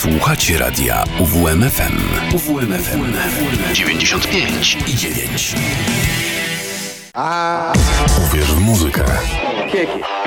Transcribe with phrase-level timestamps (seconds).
[0.00, 1.98] Słuchacie radia UWMFM.
[2.34, 3.12] UWMFM
[3.72, 5.54] 95 i 9.
[7.14, 7.72] A...
[8.26, 9.04] Uwierz w muzykę.
[9.72, 10.19] Kieki.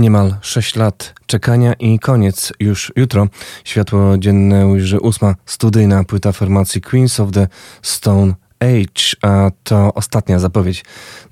[0.00, 3.26] Niemal 6 lat czekania i koniec już jutro.
[3.64, 7.48] Światło dzienne ujrzy ósma studyjna płyta formacji Queens of the
[7.82, 10.84] Stone Age, a to ostatnia zapowiedź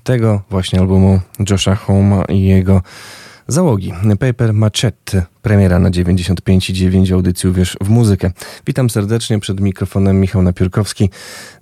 [0.03, 1.19] tego właśnie albumu
[1.49, 2.81] Josha Homa i jego
[3.49, 3.93] załogi.
[4.19, 8.31] Paper Machete, premiera na 95,9 audycji Uwierz w muzykę.
[8.67, 11.09] Witam serdecznie przed mikrofonem Michał Napiórkowski.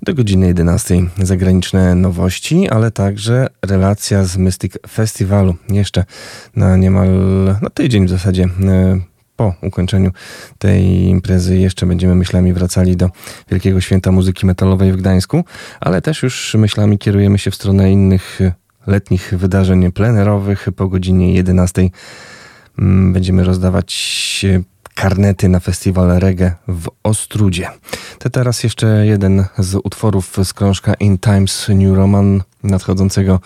[0.02, 5.56] Do godziny 11 zagraniczne nowości, ale także relacja z Mystic Festiwalu.
[5.70, 6.06] Jeszcze
[6.56, 7.09] na niemal
[7.62, 9.00] no, tydzień w zasadzie e,
[9.36, 10.12] po ukończeniu
[10.58, 13.09] tej imprezy jeszcze będziemy myślami wracali do
[13.52, 15.44] Wielkiego Święta Muzyki Metalowej w Gdańsku,
[15.80, 18.39] ale też już myślami kierujemy się w stronę innych
[18.88, 20.68] letnich wydarzeń plenerowych.
[20.75, 21.89] Po godzinie 11
[22.80, 24.45] mm, będziemy rozdawać
[24.95, 27.69] karnety na festiwal reggae w Ostrudzie.
[28.19, 33.39] To teraz jeszcze jeden z utworów z krążka In Times New Roman nadchodzącego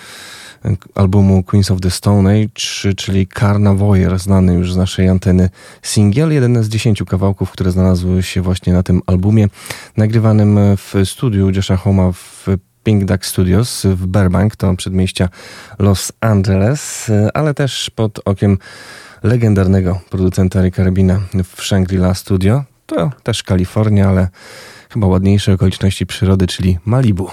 [0.96, 5.50] albumu Queens of the Stone Age, czyli Carnavoyer, znany już z naszej anteny
[5.82, 9.48] singiel, jeden z dziesięciu kawałków, które znalazły się właśnie na tym albumie,
[9.98, 12.48] nagrywanym w studiu Josha Homa w
[12.84, 15.30] Pink Duck Studios w Burbank, to przedmieścia
[15.80, 18.58] Los Angeles, ale też pod okiem
[19.24, 22.64] legendarnego producenta Ricka Rubina w Shangri-La Studio.
[22.86, 24.28] To też Kalifornia, ale
[24.90, 27.30] chyba ładniejsze okoliczności przyrody, czyli Malibu.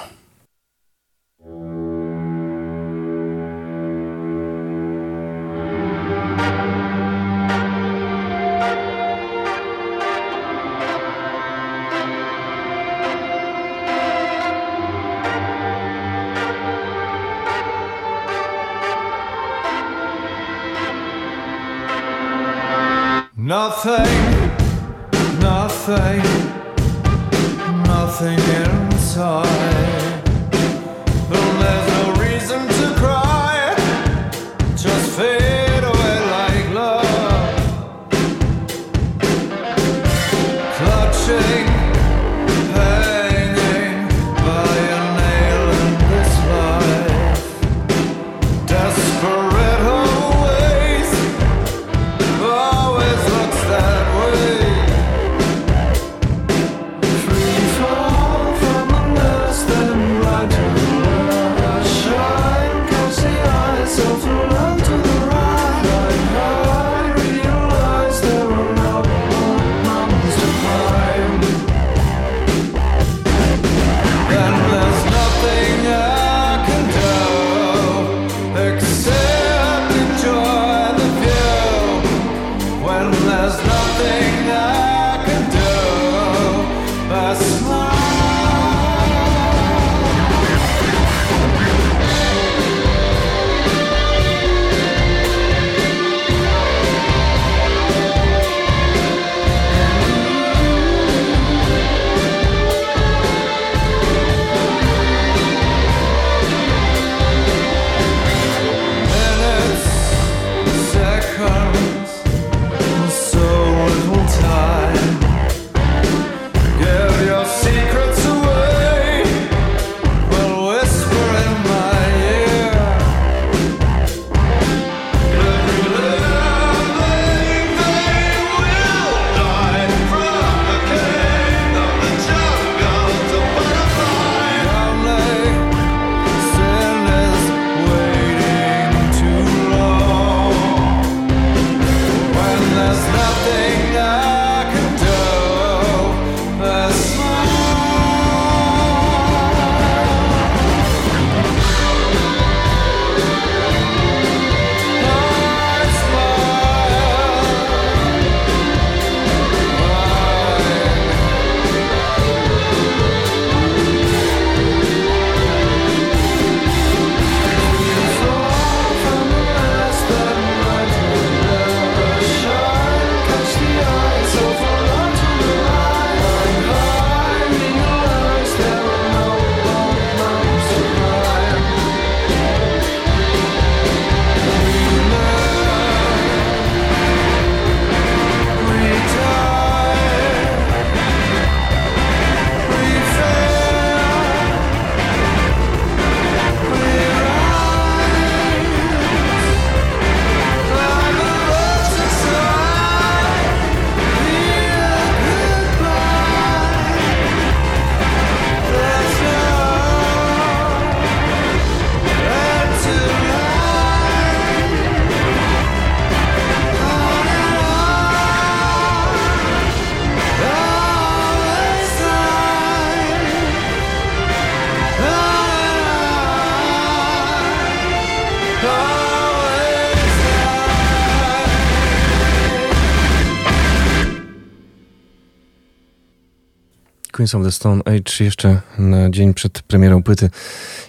[237.18, 240.30] Queens of the Stone Age jeszcze na dzień przed premierą płyty.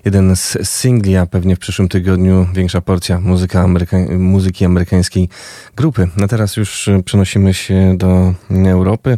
[0.05, 5.29] Jeden z singli, a pewnie w przyszłym tygodniu większa porcja muzyka ameryka muzyki amerykańskiej
[5.75, 6.07] grupy.
[6.23, 9.17] A teraz już przenosimy się do Europy,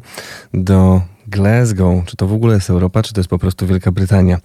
[0.53, 2.05] do Glasgow.
[2.05, 4.37] Czy to w ogóle jest Europa, czy to jest po prostu Wielka Brytania?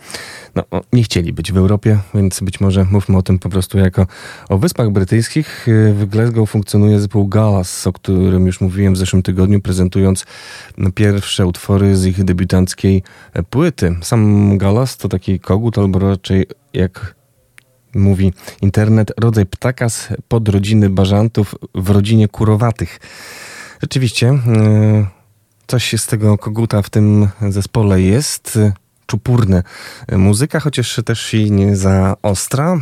[0.96, 4.06] Nie chcieli być w Europie, więc być może mówmy o tym po prostu jako
[4.48, 5.66] o Wyspach Brytyjskich.
[5.92, 10.26] W Glasgow funkcjonuje zespół Galas, o którym już mówiłem w zeszłym tygodniu, prezentując
[10.94, 13.02] pierwsze utwory z ich debiutanckiej
[13.50, 13.96] płyty.
[14.02, 17.14] Sam Galas to taki kogut, albo raczej jak
[17.94, 23.00] mówi internet, rodzaj ptaka z podrodziny bażantów w rodzinie kurowatych.
[23.82, 25.06] Rzeczywiście, yy,
[25.66, 28.58] coś z tego koguta w tym zespole jest.
[29.06, 29.62] Czupurne
[30.12, 32.80] muzyka, chociaż też i nie za ostra.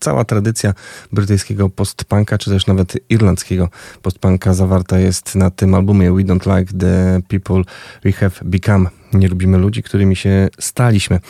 [0.00, 0.74] Cała tradycja
[1.12, 3.68] brytyjskiego postpunka, czy też nawet irlandzkiego
[4.02, 7.62] postpunka zawarta jest na tym albumie We Don't Like the People
[8.04, 8.90] We Have Become.
[9.12, 11.20] Nie lubimy ludzi, którymi się staliśmy.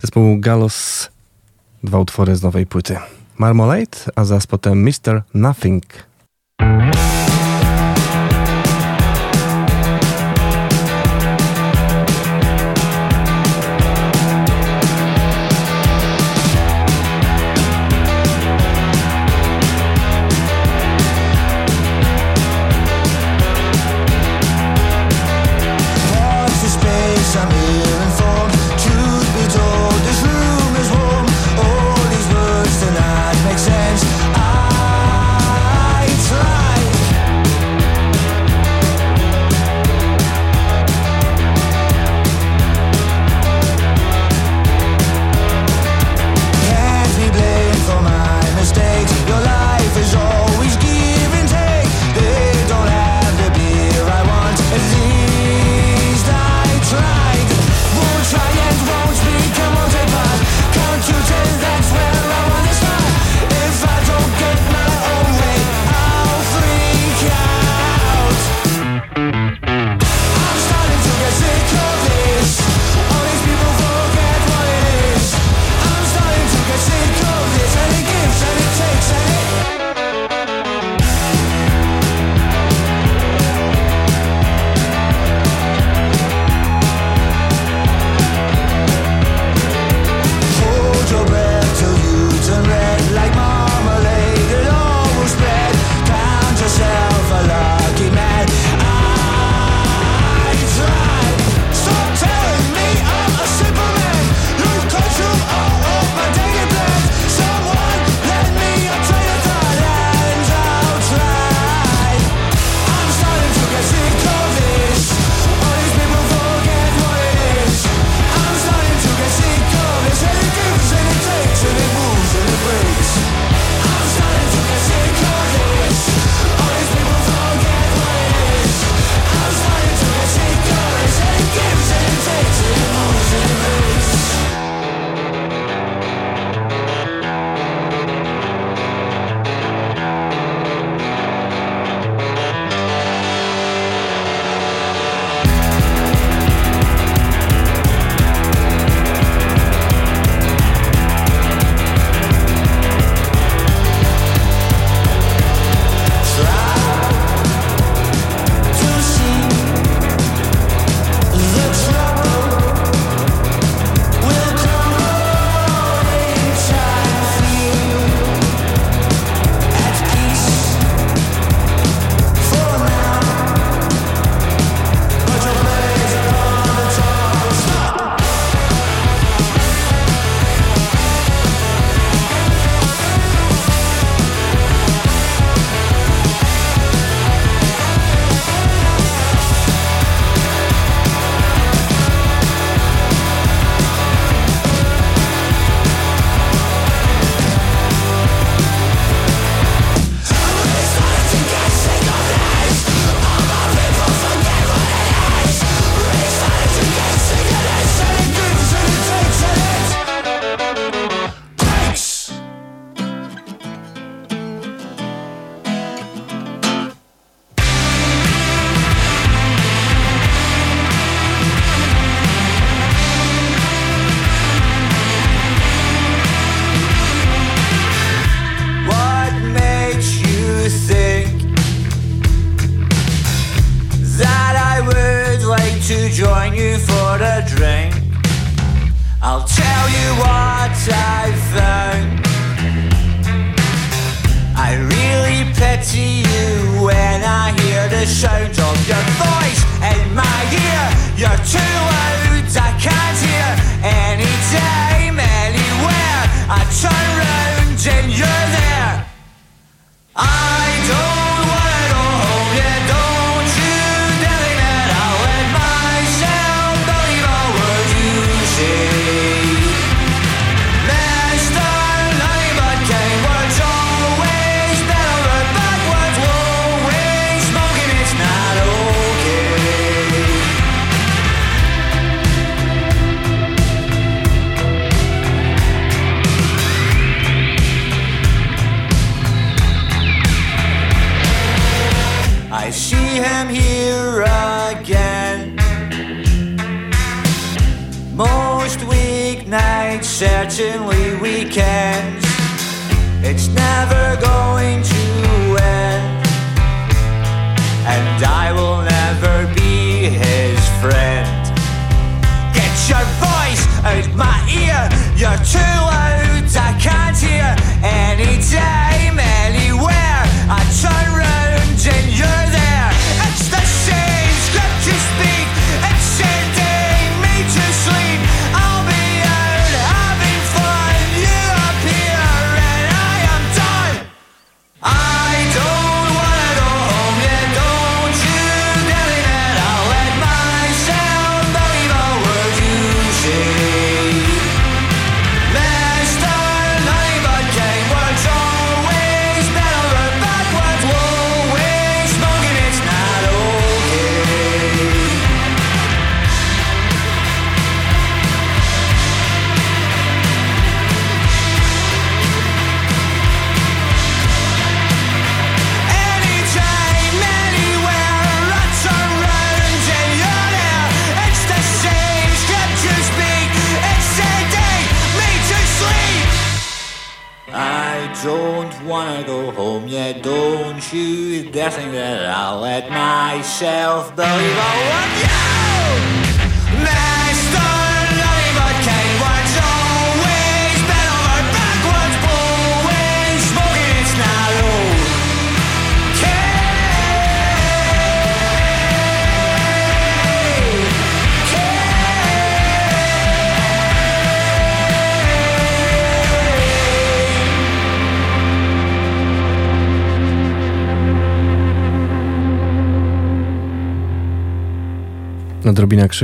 [0.00, 1.10] Zespół Gallows,
[1.84, 2.96] dwa utwory z nowej płyty.
[3.38, 5.22] Marmalade, a zaraz potem Mr.
[5.34, 5.84] Nothing.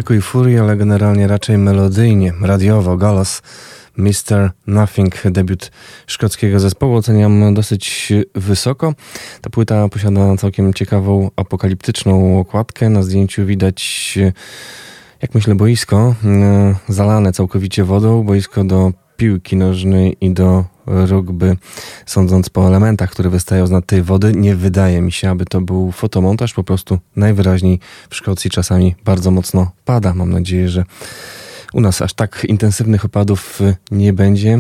[0.09, 3.43] Krzyku i furii, ale generalnie raczej melodyjnie, radiowo, Galas,
[3.97, 4.51] Mr.
[4.67, 5.71] Nothing, debiut
[6.07, 8.95] szkockiego zespołu, oceniam dosyć wysoko.
[9.41, 12.91] Ta płyta posiada całkiem ciekawą, apokaliptyczną okładkę.
[12.91, 14.19] Na zdjęciu widać,
[15.23, 21.57] jak myślę, boisko e, zalane całkowicie wodą, boisko do piłki nożnej i do rugby.
[22.07, 25.61] Sądząc po elementach, które wystają z nad tej wody, nie wydaje mi się, aby to
[25.61, 26.55] był fotomontaż.
[26.55, 30.15] Po prostu najwyraźniej w Szkocji czasami bardzo mocno pada.
[30.15, 30.85] Mam nadzieję, że
[31.73, 34.59] u nas aż tak intensywnych opadów y, nie będzie.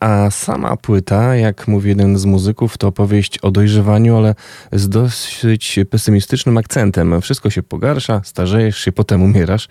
[0.00, 4.34] A sama płyta, jak mówi jeden z muzyków, to opowieść o dojrzewaniu, ale
[4.72, 7.20] z dosyć pesymistycznym akcentem.
[7.20, 9.68] Wszystko się pogarsza, starzejesz się, potem umierasz.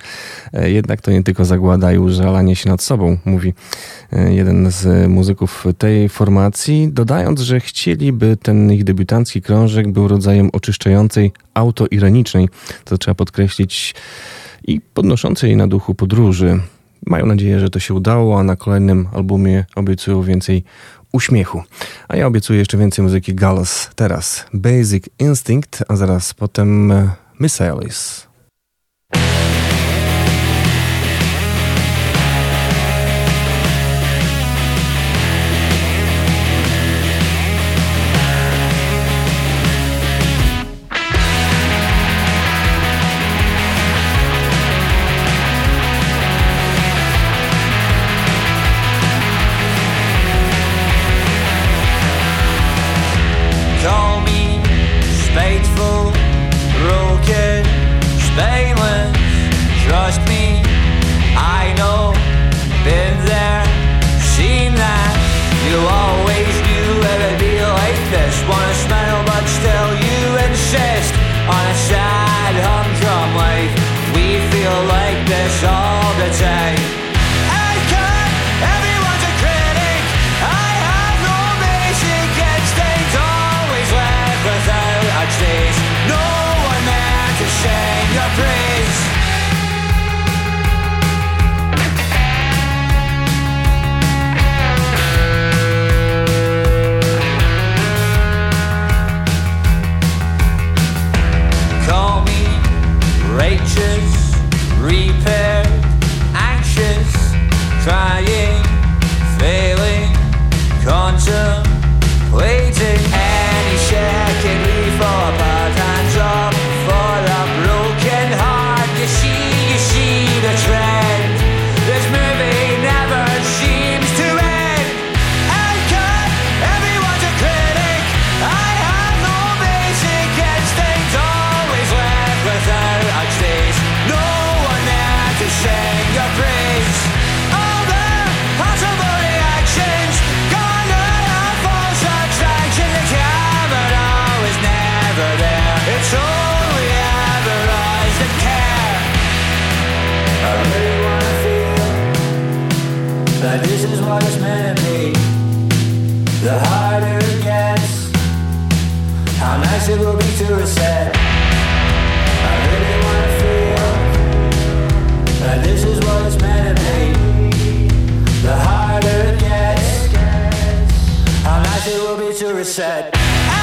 [0.54, 3.54] E, Jednak to nie tylko zagłada i użalanie się nad sobą, mówi
[4.14, 10.50] e, jeden z muzyków tej formacji, dodając, że chcieliby ten ich debiutancki krążek był rodzajem
[10.54, 12.50] oczyszczającej, autoironicznej,
[12.86, 13.96] to trzeba podkreślić,
[14.68, 16.60] i podnoszącej na duchu podróży.
[17.06, 20.64] Mają nadzieję, że to się udało, a na kolejnym albumie obiecują więcej
[21.12, 21.64] uśmiechu.
[22.08, 23.90] A ja obiecuję jeszcze więcej muzyki Gallus.
[23.96, 27.10] Teraz Basic Instinct, a zaraz potem e,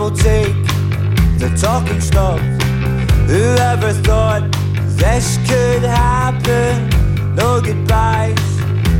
[0.00, 0.54] double take,
[1.38, 2.42] the talking stopped.
[3.28, 4.50] Whoever thought
[4.96, 6.88] this could happen?
[7.34, 8.40] No goodbyes,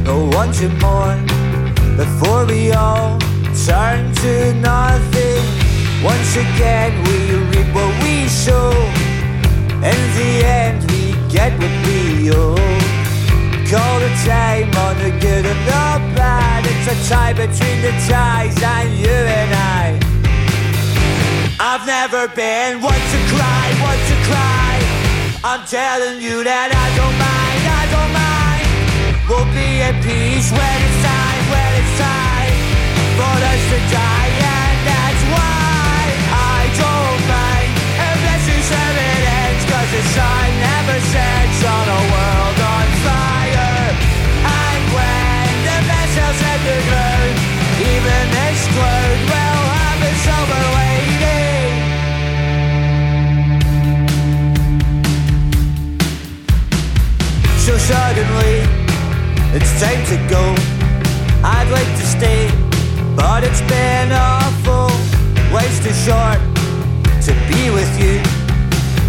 [0.05, 1.17] no wanting more.
[1.97, 3.19] Before we all
[3.67, 5.43] turn to nothing,
[6.05, 7.17] once again we
[7.49, 8.71] reap what we sow.
[9.91, 12.57] In the end, we get what we owe.
[13.71, 16.67] Call the time on the good and the bad.
[16.67, 20.00] It's a tie between the ties and you and I.
[21.63, 24.81] I've never been one to cry, one to cry.
[25.45, 28.69] I'm telling you that I don't mind, I don't mind.
[29.29, 32.57] We'll be at peace when it's time, when it's time
[33.13, 36.01] for us to die, and that's why
[36.33, 37.73] I don't mind.
[38.09, 43.85] And this is evidence, cause the sun never sets on a world on fire.
[44.49, 47.37] And when the vessels hit the ground,
[47.85, 50.80] even this cloud will have its silver
[57.91, 58.63] suddenly,
[59.51, 60.45] it's time to go.
[61.43, 62.47] I'd like to stay,
[63.19, 64.95] but it's been awful.
[65.51, 66.39] Life's too short
[67.27, 68.23] to be with you.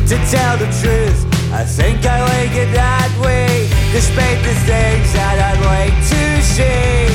[0.10, 1.20] To tell the truth,
[1.54, 3.70] I think I like it that way.
[3.94, 7.06] Despite the things that I'd like to say,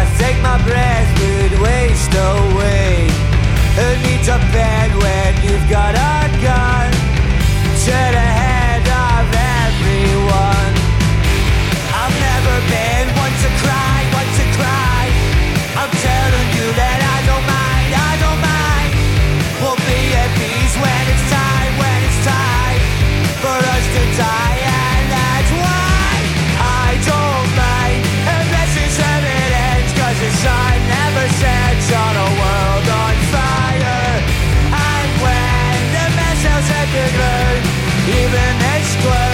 [0.00, 3.06] I think my breath would waste away.
[3.78, 6.90] Who needs a pen when you've got a gun?
[7.86, 8.37] To the
[31.18, 31.34] never
[31.90, 34.22] on a world on fire.
[34.70, 36.68] And when the missiles
[38.22, 39.27] even this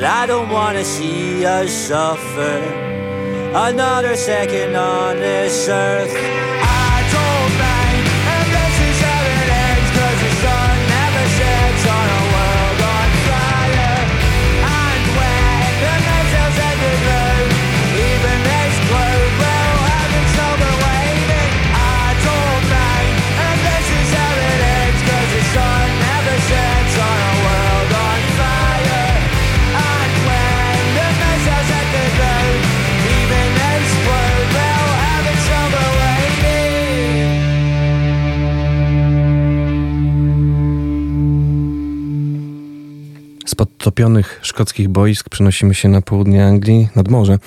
[0.00, 2.56] But I don't wanna see us suffer
[3.54, 6.69] another second on this earth.
[43.60, 47.38] Podtopionych szkockich boisk przenosimy się na południe Anglii, nad morze,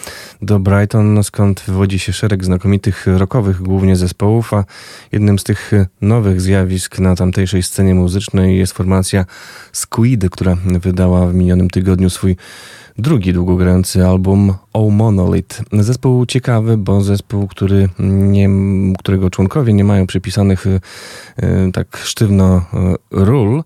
[0.41, 4.65] do Brighton, skąd wywodzi się szereg znakomitych rockowych głównie zespołów, a
[5.11, 5.71] jednym z tych
[6.01, 9.25] nowych zjawisk na tamtejszej scenie muzycznej jest formacja
[9.71, 12.35] Squid, która wydała w minionym tygodniu swój
[12.97, 15.61] drugi długogrający album O Monolith.
[15.71, 18.49] Zespół ciekawy, bo zespół, który nie,
[18.99, 20.79] którego członkowie nie mają przypisanych y,
[21.73, 22.61] tak sztywno y,
[23.11, 23.63] ról,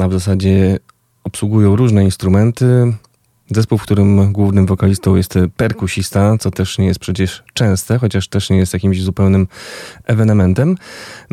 [0.00, 0.78] a w zasadzie
[1.24, 2.92] obsługują różne instrumenty.
[3.50, 8.50] Zespół, w którym głównym wokalistą jest perkusista, co też nie jest przecież częste, chociaż też
[8.50, 9.46] nie jest jakimś zupełnym
[10.04, 10.76] ewenementem.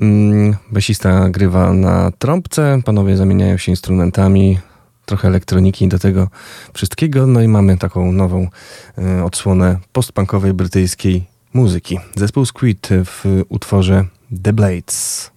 [0.01, 4.59] Mm, basista grywa na trąbce, panowie zamieniają się instrumentami,
[5.05, 6.27] trochę elektroniki do tego
[6.73, 7.27] wszystkiego.
[7.27, 8.47] No i mamy taką nową
[9.19, 11.99] y, odsłonę postpunkowej brytyjskiej muzyki.
[12.15, 14.05] Zespół Squid w utworze
[14.43, 15.30] The Blades.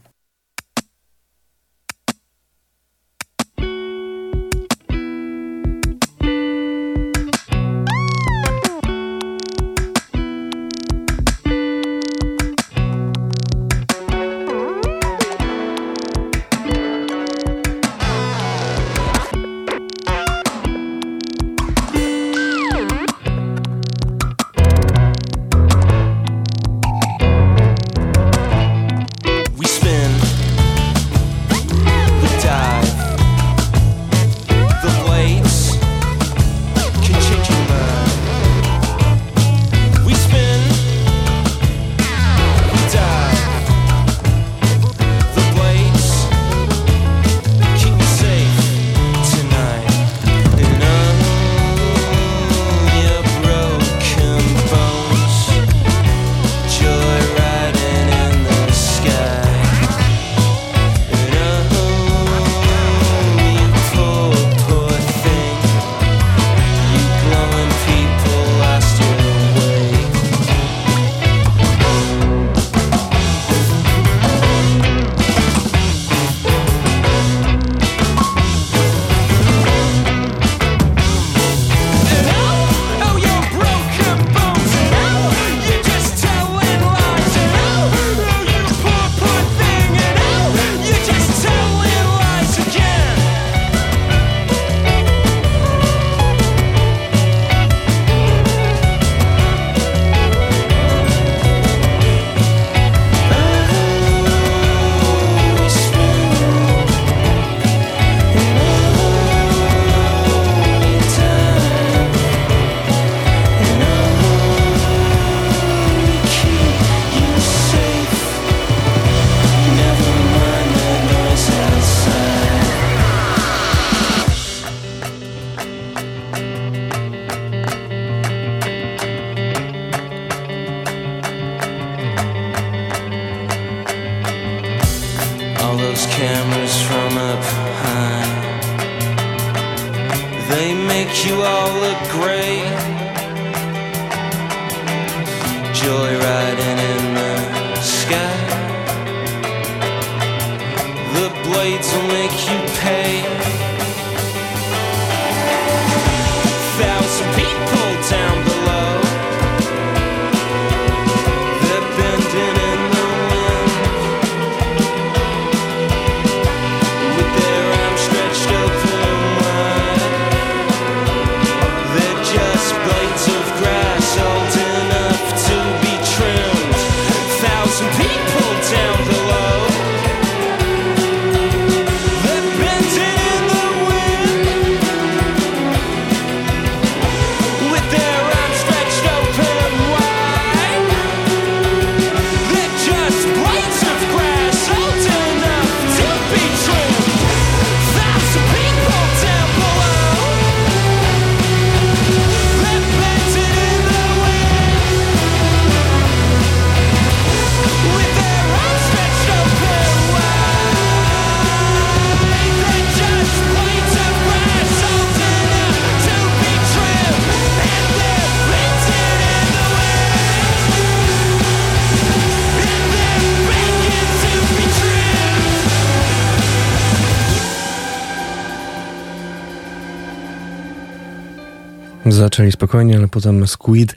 [232.35, 233.97] Zaczęli spokojnie, ale potem Squid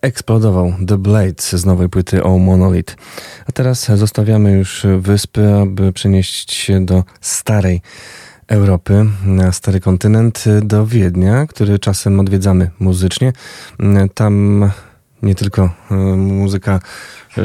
[0.00, 2.96] eksplodował The Blades z nowej płyty O Monolith.
[3.48, 7.80] A teraz zostawiamy już wyspy, aby przenieść się do starej
[8.48, 13.32] Europy, na stary kontynent, do Wiednia, który czasem odwiedzamy muzycznie.
[14.14, 14.70] Tam
[15.22, 16.80] nie tylko e, muzyka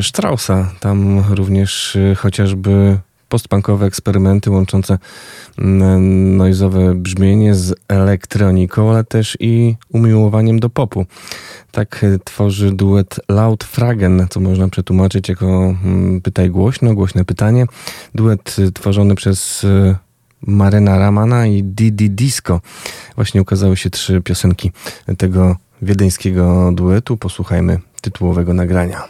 [0.01, 4.97] Straussa, tam również e, chociażby postpunkowe eksperymenty łączące
[5.59, 11.05] noizowe brzmienie z elektroniką, ale też i umiłowaniem do popu.
[11.71, 17.65] Tak e, tworzy duet Loud Fragen, co można przetłumaczyć jako mm, pytaj głośno, głośne pytanie.
[18.15, 19.95] Duet e, tworzony przez e,
[20.41, 22.61] Marena Ramana i Didi Disco.
[23.15, 24.71] Właśnie ukazały się trzy piosenki
[25.17, 27.17] tego wiedeńskiego duetu.
[27.17, 29.03] Posłuchajmy tytułowego nagrania.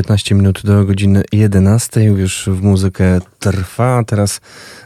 [0.00, 2.02] 19 minut do godziny 11.
[2.04, 4.04] Już w muzykę trwa.
[4.06, 4.40] Teraz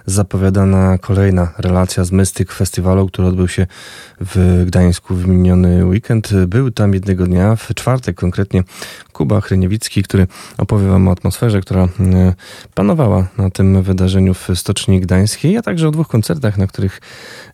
[0.07, 3.67] zapowiadana kolejna relacja z Mystic Festiwalu, który odbył się
[4.21, 6.31] w Gdańsku w miniony weekend.
[6.47, 8.65] Był tam jednego dnia, w czwartek konkretnie,
[9.13, 10.27] Kuba Hryniewicki, który
[10.59, 11.89] opowie wam o atmosferze, która e,
[12.75, 17.01] panowała na tym wydarzeniu w Stoczni Gdańskiej, a także o dwóch koncertach, na których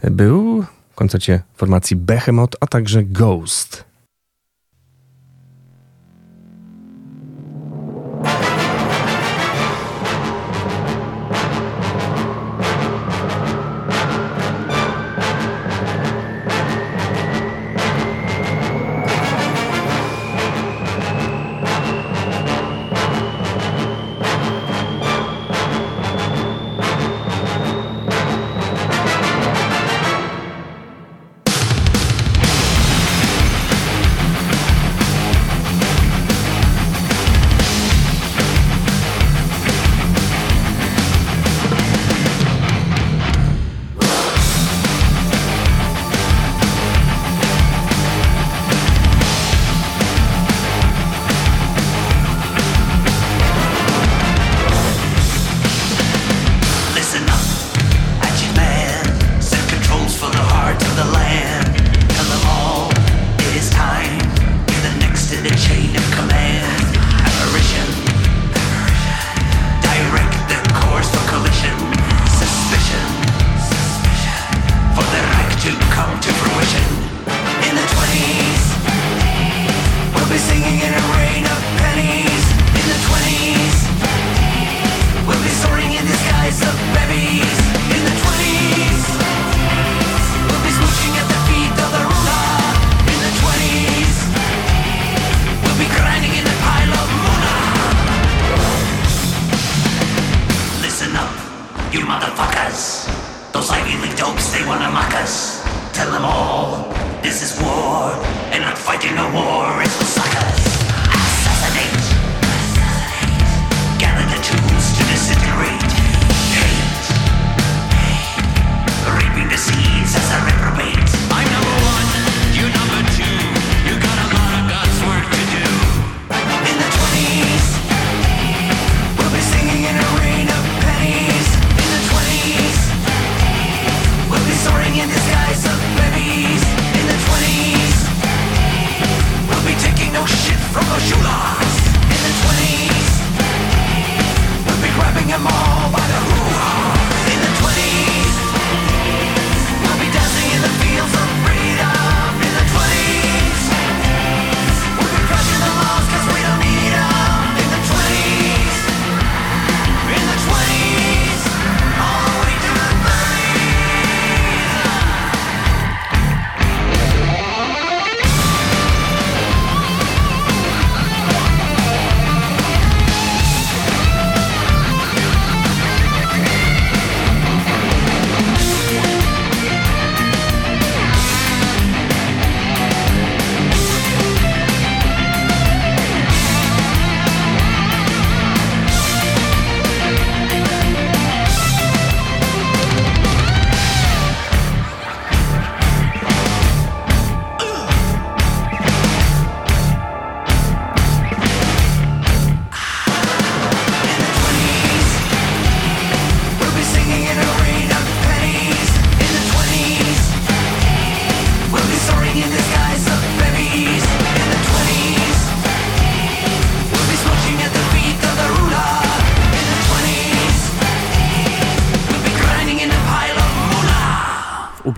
[0.03, 0.65] był.
[0.95, 3.90] Koncercie formacji Behemoth, a także Ghost.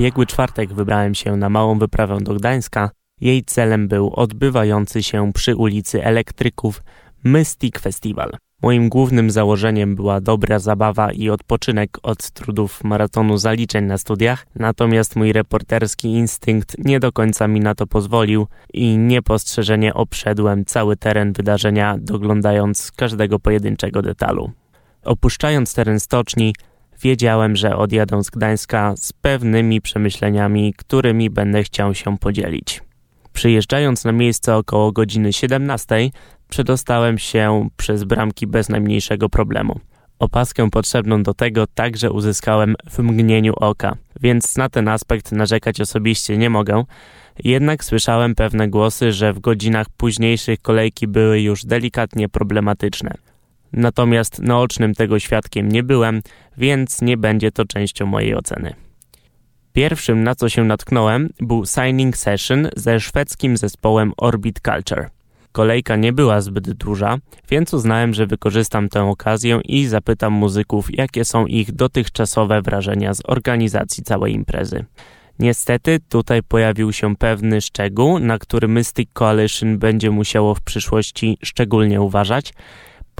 [0.02, 2.90] Ubiegły czwartek wybrałem się na małą wyprawę do Gdańska.
[3.20, 6.82] Jej celem był odbywający się przy ulicy Elektryków
[7.24, 8.32] Mystic Festival.
[8.62, 15.16] Moim głównym założeniem była dobra zabawa i odpoczynek od trudów maratonu zaliczeń na studiach, natomiast
[15.16, 21.32] mój reporterski instynkt nie do końca mi na to pozwolił i niepostrzeżenie obszedłem cały teren
[21.32, 24.50] wydarzenia, doglądając każdego pojedynczego detalu.
[25.04, 26.54] Opuszczając teren stoczni,
[27.02, 32.80] wiedziałem, że odjadę z Gdańska z pewnymi przemyśleniami, którymi będę chciał się podzielić.
[33.32, 36.10] Przyjeżdżając na miejsce około godziny 17,
[36.48, 39.80] przedostałem się przez bramki bez najmniejszego problemu.
[40.18, 46.38] Opaskę potrzebną do tego także uzyskałem w mgnieniu oka, więc na ten aspekt narzekać osobiście
[46.38, 46.84] nie mogę.
[47.44, 53.14] Jednak słyszałem pewne głosy, że w godzinach późniejszych kolejki były już delikatnie problematyczne.
[53.72, 56.22] Natomiast naocznym tego świadkiem nie byłem,
[56.56, 58.74] więc nie będzie to częścią mojej oceny.
[59.72, 65.10] Pierwszym, na co się natknąłem, był signing session ze szwedzkim zespołem Orbit Culture.
[65.52, 67.18] Kolejka nie była zbyt duża,
[67.50, 73.22] więc uznałem, że wykorzystam tę okazję i zapytam muzyków, jakie są ich dotychczasowe wrażenia z
[73.24, 74.84] organizacji całej imprezy.
[75.38, 82.00] Niestety tutaj pojawił się pewny szczegół, na który Mystic Coalition będzie musiało w przyszłości szczególnie
[82.00, 82.52] uważać.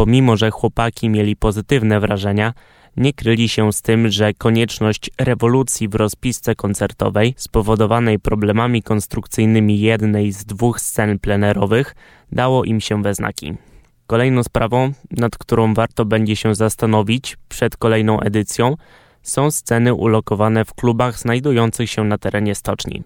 [0.03, 2.53] Pomimo, że chłopaki mieli pozytywne wrażenia,
[2.96, 10.32] nie kryli się z tym, że konieczność rewolucji w rozpisce koncertowej spowodowanej problemami konstrukcyjnymi jednej
[10.32, 11.94] z dwóch scen plenerowych
[12.32, 13.55] dało im się we znaki.
[14.07, 18.76] Kolejną sprawą, nad którą warto będzie się zastanowić przed kolejną edycją,
[19.22, 23.03] są sceny ulokowane w klubach znajdujących się na terenie stoczni.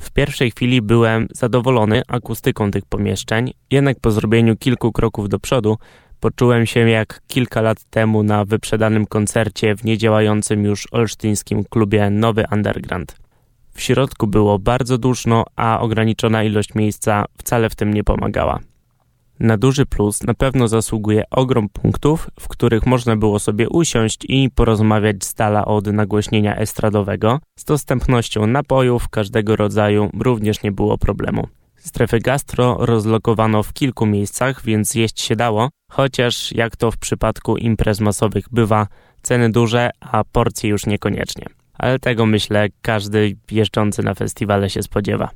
[0.00, 5.78] W pierwszej chwili byłem zadowolony akustyką tych pomieszczeń, jednak po zrobieniu kilku kroków do przodu
[6.20, 12.44] Poczułem się jak kilka lat temu na wyprzedanym koncercie w niedziałającym już olsztyńskim klubie Nowy
[12.52, 13.16] Underground.
[13.74, 18.60] W środku było bardzo duszno, a ograniczona ilość miejsca wcale w tym nie pomagała.
[19.40, 24.50] Na duży plus na pewno zasługuje ogrom punktów, w których można było sobie usiąść i
[24.54, 27.38] porozmawiać z dala od nagłośnienia estradowego.
[27.58, 31.48] Z dostępnością napojów każdego rodzaju również nie było problemu.
[31.80, 37.56] Strefy gastro rozlokowano w kilku miejscach, więc jeść się dało, chociaż jak to w przypadku
[37.56, 38.86] imprez masowych bywa,
[39.22, 41.46] ceny duże, a porcje już niekoniecznie.
[41.78, 45.30] Ale tego myślę każdy jeżdżący na festiwale się spodziewa.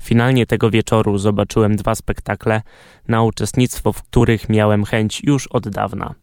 [0.00, 2.62] Finalnie tego wieczoru zobaczyłem dwa spektakle,
[3.08, 6.14] na uczestnictwo w których miałem chęć już od dawna.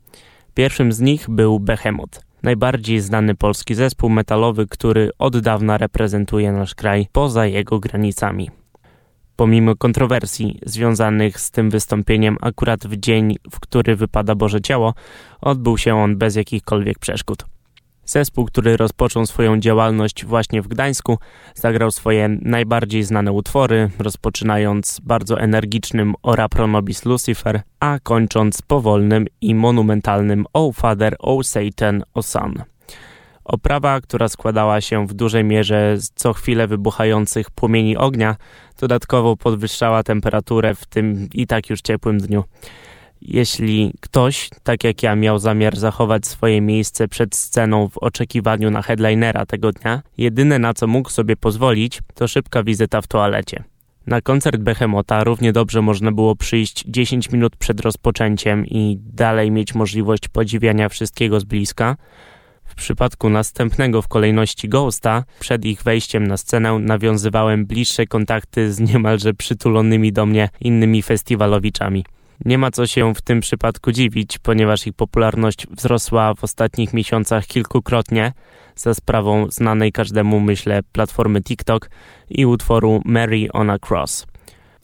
[0.54, 6.76] Pierwszym z nich był Behemoth, najbardziej znany polski zespół metalowy, który od dawna reprezentuje nasz
[6.76, 8.63] kraj poza jego granicami.
[9.36, 14.94] Pomimo kontrowersji związanych z tym wystąpieniem akurat w dzień, w który wypada Boże Ciało,
[15.42, 17.46] odbył się on bez jakichkolwiek przeszkód.
[18.06, 21.18] Zespół, który rozpoczął swoją działalność właśnie w Gdańsku,
[21.56, 29.26] zagrał swoje najbardziej znane utwory, rozpoczynając bardzo energicznym Ora Pro Nobis Lucifer, a kończąc powolnym
[29.42, 32.73] i monumentalnym O Father, O Satan, O Son.
[33.46, 38.36] Oprawa, która składała się w dużej mierze z co chwilę wybuchających płomieni ognia,
[38.80, 42.44] dodatkowo podwyższała temperaturę w tym i tak już ciepłym dniu.
[43.22, 48.82] Jeśli ktoś, tak jak ja, miał zamiar zachować swoje miejsce przed sceną w oczekiwaniu na
[48.82, 53.64] headlinera tego dnia, jedyne na co mógł sobie pozwolić, to szybka wizyta w toalecie.
[54.08, 59.76] Na koncert Behemota równie dobrze można było przyjść 10 minut przed rozpoczęciem i dalej mieć
[59.76, 61.96] możliwość podziwiania wszystkiego z bliska,
[62.74, 68.80] w przypadku następnego w kolejności Ghosta, przed ich wejściem na scenę nawiązywałem bliższe kontakty z
[68.80, 72.06] niemalże przytulonymi do mnie innymi festiwalowiczami.
[72.46, 77.46] Nie ma co się w tym przypadku dziwić, ponieważ ich popularność wzrosła w ostatnich miesiącach
[77.46, 78.34] kilkukrotnie
[78.76, 81.90] za sprawą znanej każdemu, myślę, platformy TikTok
[82.30, 84.28] i utworu Mary on a Cross.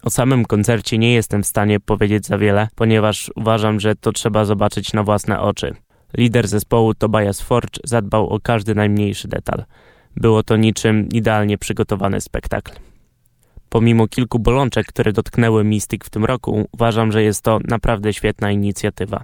[0.03, 4.45] O samym koncercie nie jestem w stanie powiedzieć za wiele, ponieważ uważam, że to trzeba
[4.45, 5.75] zobaczyć na własne oczy.
[6.17, 9.63] Lider zespołu Tobias Forge zadbał o każdy najmniejszy detal.
[10.15, 12.71] Było to niczym idealnie przygotowany spektakl.
[13.69, 18.51] Pomimo kilku bolączek, które dotknęły Mystic w tym roku, uważam, że jest to naprawdę świetna
[18.51, 19.23] inicjatywa.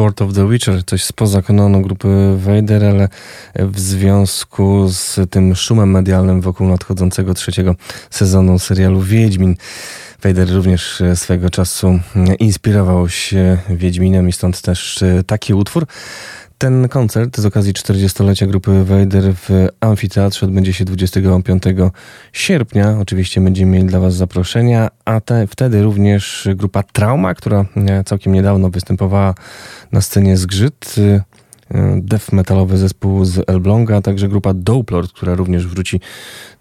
[0.00, 3.08] Sword of the Witcher, coś spoza kanonu grupy Vader, ale
[3.54, 7.74] w związku z tym szumem medialnym wokół nadchodzącego trzeciego
[8.10, 9.56] sezonu serialu Wiedźmin,
[10.22, 12.00] Vader również swego czasu
[12.38, 15.86] inspirował się Wiedźminem i stąd też taki utwór.
[16.60, 19.48] Ten koncert z okazji 40-lecia grupy Vader w
[19.80, 21.62] amfiteatrze odbędzie się 25
[22.32, 22.98] sierpnia.
[23.00, 28.32] Oczywiście będziemy mieli dla Was zaproszenia, a te, wtedy również grupa Trauma, która e, całkiem
[28.32, 29.34] niedawno występowała
[29.92, 31.22] na scenie Zgrzyt, e,
[32.00, 36.00] death metalowy zespół z Elbląga, a także grupa Dopelord, która również wróci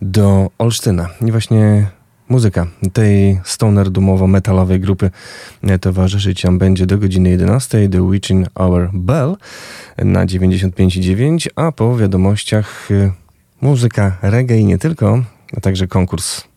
[0.02, 1.10] do Olsztyna.
[1.28, 1.88] I właśnie
[2.30, 5.12] Muzyka tej stoner dumowo-metalowej grupy
[5.64, 9.36] e, towarzyszyć nam będzie do godziny 11 The Witching Hour Bell
[9.98, 13.12] na 95,9, a po wiadomościach e,
[13.62, 15.24] muzyka reggae i nie tylko,
[15.58, 16.49] a także konkurs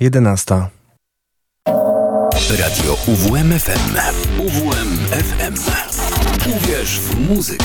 [0.00, 0.70] 11.
[2.58, 3.96] Radio UWMFM.
[4.38, 5.54] UWMFM.
[6.56, 7.64] Uwierz w muzykę.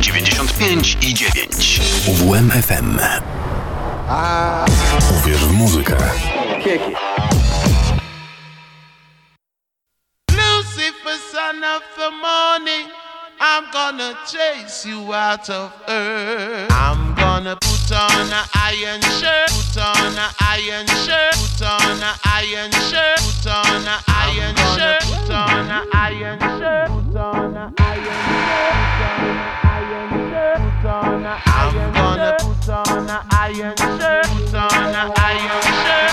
[0.00, 1.80] 95 i 9.
[2.08, 2.98] UWMFM.
[5.20, 5.96] Uwierz w muzykę.
[10.30, 12.90] Lucifer, son of the morning,
[13.40, 16.70] I'm gonna chase you out of earth.
[16.70, 22.16] I'm gonna put on an iron shirt, put on an iron shirt, put on an
[22.24, 27.74] iron shirt, put on an iron shirt, put on an iron shirt, put on an
[27.76, 28.72] iron shirt,
[30.80, 36.10] put on an iron shirt, put on an iron shirt, put on an iron shirt,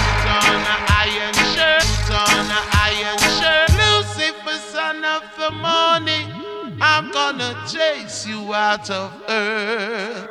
[1.64, 3.72] put on an iron shirt.
[3.80, 6.28] Lucifer, son of the morning,
[6.82, 10.28] I'm gonna chase you out of earth.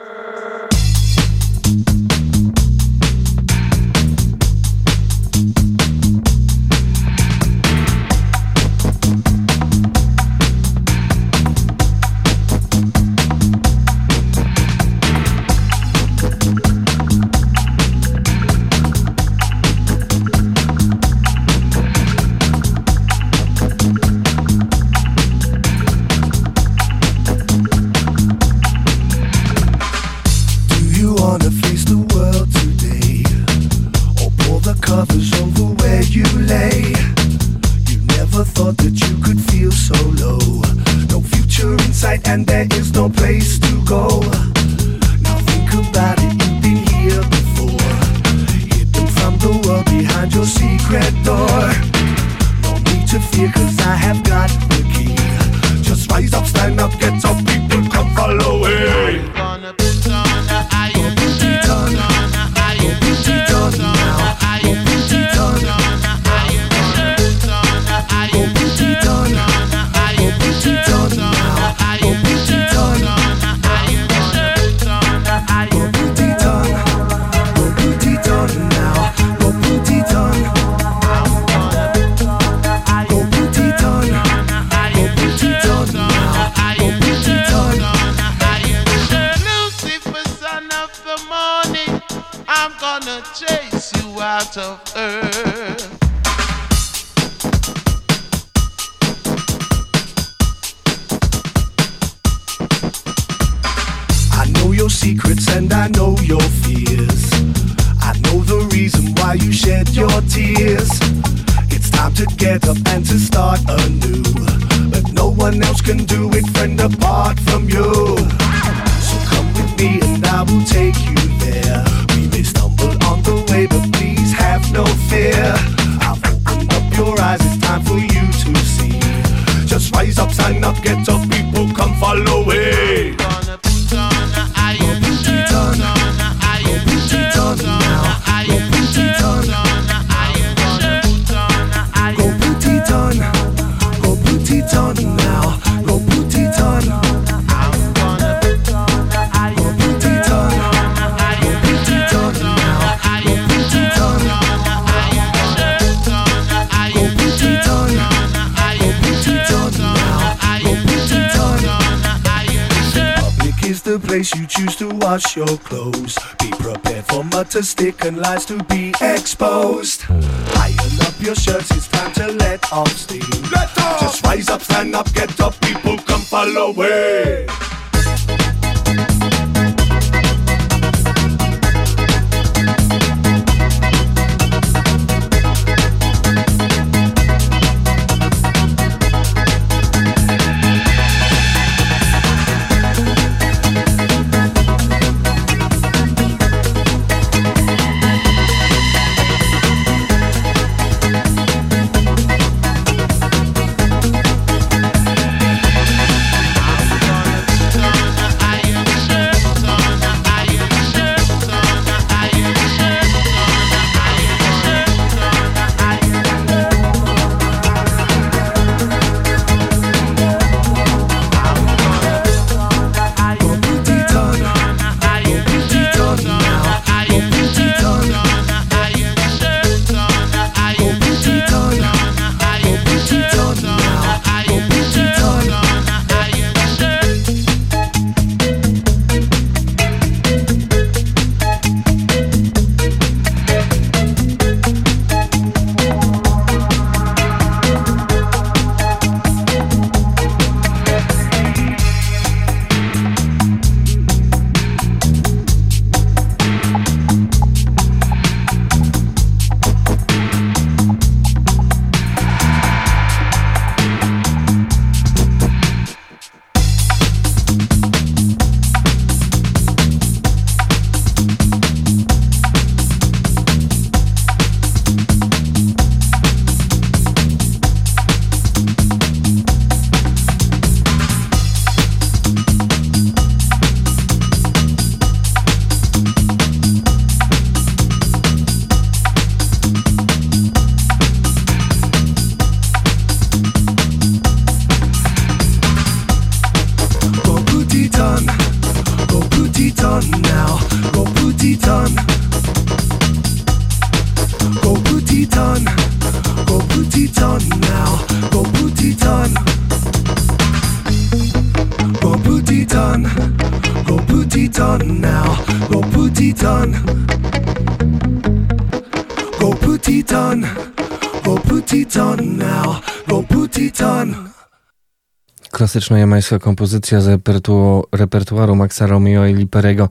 [325.73, 329.89] Klasyczna jamańska kompozycja z repertu repertuaru Maxa Romeo i Liperego.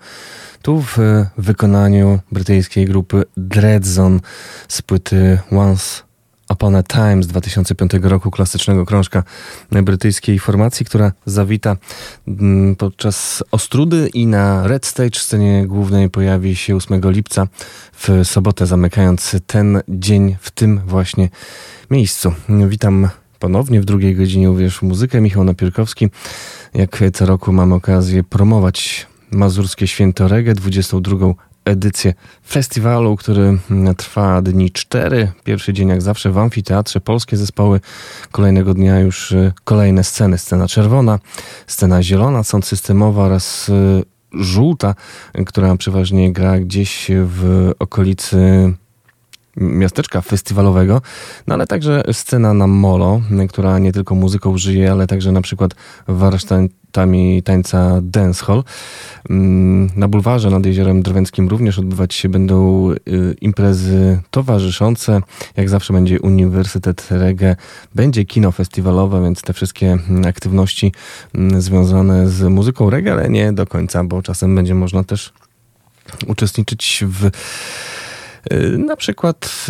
[0.61, 0.97] Tu w
[1.37, 4.19] wykonaniu brytyjskiej grupy Dreadzone
[4.67, 6.03] z płyty Once
[6.49, 9.23] Upon a Time z 2005 roku, klasycznego krążka
[9.71, 11.77] brytyjskiej formacji, która zawita
[12.27, 17.47] mm, podczas Ostrudy i na Red Stage scenie głównej pojawi się 8 lipca
[17.93, 21.29] w sobotę, zamykając ten dzień w tym właśnie
[21.89, 22.33] miejscu.
[22.67, 23.09] Witam
[23.41, 25.21] ponownie w drugiej godzinie Uwierz Muzykę.
[25.21, 26.09] Michał Napierkowski.
[26.73, 31.33] Jak co roku mam okazję promować Mazurskie Święto Reggae, 22
[31.65, 32.13] edycję
[32.47, 33.57] festiwalu, który
[33.97, 35.31] trwa dni cztery.
[35.43, 37.01] Pierwszy dzień jak zawsze w amfiteatrze.
[37.01, 37.79] Polskie zespoły.
[38.31, 40.37] Kolejnego dnia już y, kolejne sceny.
[40.37, 41.19] Scena czerwona,
[41.67, 44.95] scena zielona, sąd systemowa oraz y, żółta,
[45.45, 48.73] która przeważnie gra gdzieś w okolicy
[49.57, 51.01] miasteczka festiwalowego,
[51.47, 55.71] no ale także scena na Molo, która nie tylko muzyką żyje, ale także na przykład
[56.07, 58.63] warsztatami tańca dancehall.
[59.29, 62.95] Mm, na bulwarze nad Jeziorem Drwęckim również odbywać się będą y,
[63.41, 65.21] imprezy towarzyszące.
[65.57, 67.55] Jak zawsze będzie Uniwersytet Reggae,
[67.95, 69.97] będzie kino festiwalowe, więc te wszystkie
[70.27, 70.91] aktywności
[71.35, 75.33] mm, związane z muzyką reggae, ale nie do końca, bo czasem będzie można też
[76.27, 77.29] uczestniczyć w
[78.77, 79.65] na przykład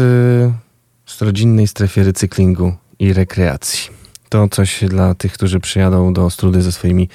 [1.06, 3.90] w rodzinnej strefie recyklingu i rekreacji.
[4.30, 7.10] To coś dla tych, którzy przyjadą do Strudy ze swoimi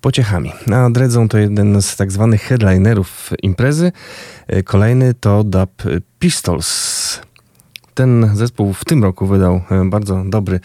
[0.00, 0.52] pociechami.
[0.72, 3.92] A Dredzą to jeden z tak zwanych headlinerów imprezy.
[4.52, 5.82] Y, kolejny to Dub
[6.18, 7.20] Pistols.
[7.94, 10.60] Ten zespół w tym roku wydał y, bardzo dobry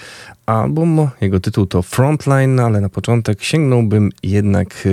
[0.46, 1.08] album.
[1.22, 4.88] Jego tytuł to Frontline, ale na początek sięgnąłbym jednak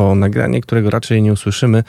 [0.00, 1.84] po nagranie, którego raczej nie usłyszymy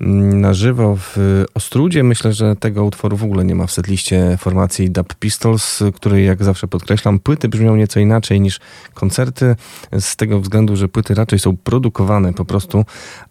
[0.00, 2.02] na żywo w Ostrudzie.
[2.02, 6.44] Myślę, że tego utworu w ogóle nie ma w setliście formacji Dub Pistols, której jak
[6.44, 8.60] zawsze podkreślam, płyty brzmią nieco inaczej niż
[8.94, 9.56] koncerty,
[10.00, 12.84] z tego względu, że płyty raczej są produkowane po prostu,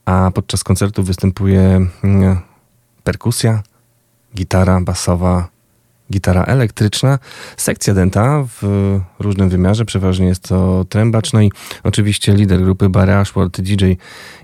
[0.05, 2.37] a podczas koncertu występuje mm,
[3.03, 3.63] perkusja,
[4.35, 5.47] gitara basowa,
[6.11, 7.19] gitara elektryczna,
[7.57, 11.51] sekcja denta w różnym wymiarze, przeważnie jest to trębacz, no i
[11.83, 13.85] oczywiście lider grupy Barry Ashworth, DJ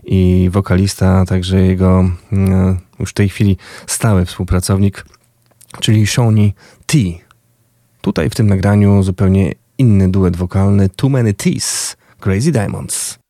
[0.03, 3.57] i wokalista, także jego mm, już w tej chwili
[3.87, 5.05] stały współpracownik,
[5.79, 6.53] czyli Shawnee
[6.85, 6.97] T.
[8.01, 13.22] Tutaj w tym nagraniu zupełnie inny duet wokalny Too Many T's, Crazy Diamonds.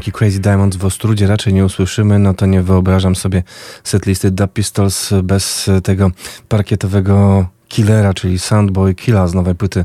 [0.00, 3.42] Piosenki Crazy Diamonds w Ostrudzie raczej nie usłyszymy, no to nie wyobrażam sobie
[3.84, 6.10] setlisty Dub Pistols bez tego
[6.48, 9.84] parkietowego killera, czyli Soundboy Killa z nowej płyty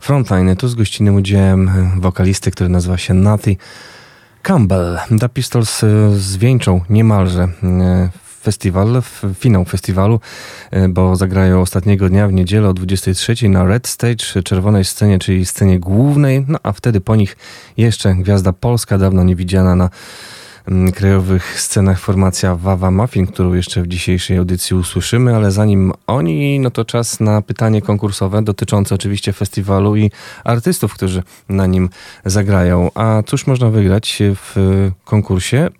[0.00, 0.56] Frontline.
[0.56, 1.70] Tu z gościnnym udziałem
[2.00, 3.56] wokalisty, który nazywa się Nathy
[4.42, 4.98] Campbell.
[5.10, 5.82] Dub Pistols
[6.16, 8.10] zwieńczą niemalże e,
[8.46, 9.02] festiwal,
[9.34, 10.20] finał festiwalu,
[10.70, 15.46] e, bo zagrają ostatniego dnia w niedzielę o 23 na Red Stage, czerwonej scenie, czyli
[15.46, 17.36] scenie głównej, no a wtedy po nich
[17.76, 19.90] jeszcze gwiazda polska, dawno niewidziana na
[20.68, 26.60] mm, krajowych scenach formacja Wawa Muffin, którą jeszcze w dzisiejszej audycji usłyszymy, ale zanim oni,
[26.60, 30.10] no to czas na pytanie konkursowe dotyczące oczywiście festiwalu i
[30.44, 31.88] artystów, którzy na nim
[32.24, 32.90] zagrają.
[32.94, 34.54] A cóż można wygrać w
[35.04, 35.70] konkursie?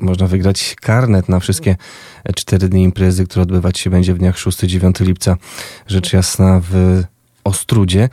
[0.00, 1.76] Można wygrać karnet na wszystkie
[2.34, 5.36] cztery dni imprezy, która odbywać się będzie w dniach 6-9 lipca,
[5.86, 7.02] rzecz jasna w
[7.44, 8.08] Ostrudzie.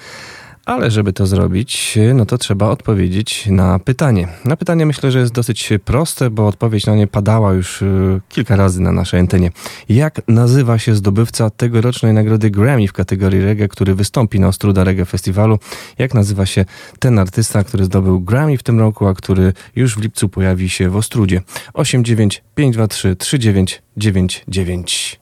[0.70, 4.28] Ale żeby to zrobić, no to trzeba odpowiedzieć na pytanie.
[4.46, 8.56] Na pytanie myślę, że jest dosyć proste, bo odpowiedź na nie padała już y, kilka
[8.56, 9.52] razy na naszej antenie.
[9.90, 15.06] Jak nazywa się zdobywca tegorocznej nagrody Grammy w kategorii reggae, który wystąpi na Ostruda Reggae
[15.06, 15.60] Festiwalu?
[15.98, 16.66] Jak nazywa się
[17.00, 20.90] ten artysta, który zdobył Grammy w tym roku, a który już w lipcu pojawi się
[20.90, 21.42] w Ostrudzie?
[21.74, 25.19] 89523 3999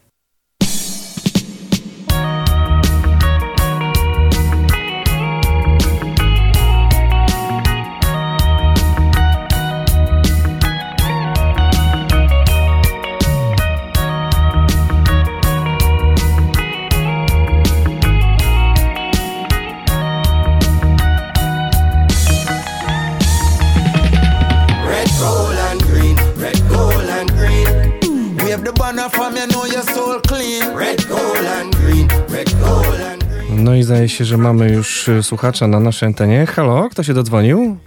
[33.63, 36.45] No i zdaje się, że mamy już e, słuchacza na naszej antenie.
[36.45, 37.77] Halo, kto się dodzwonił?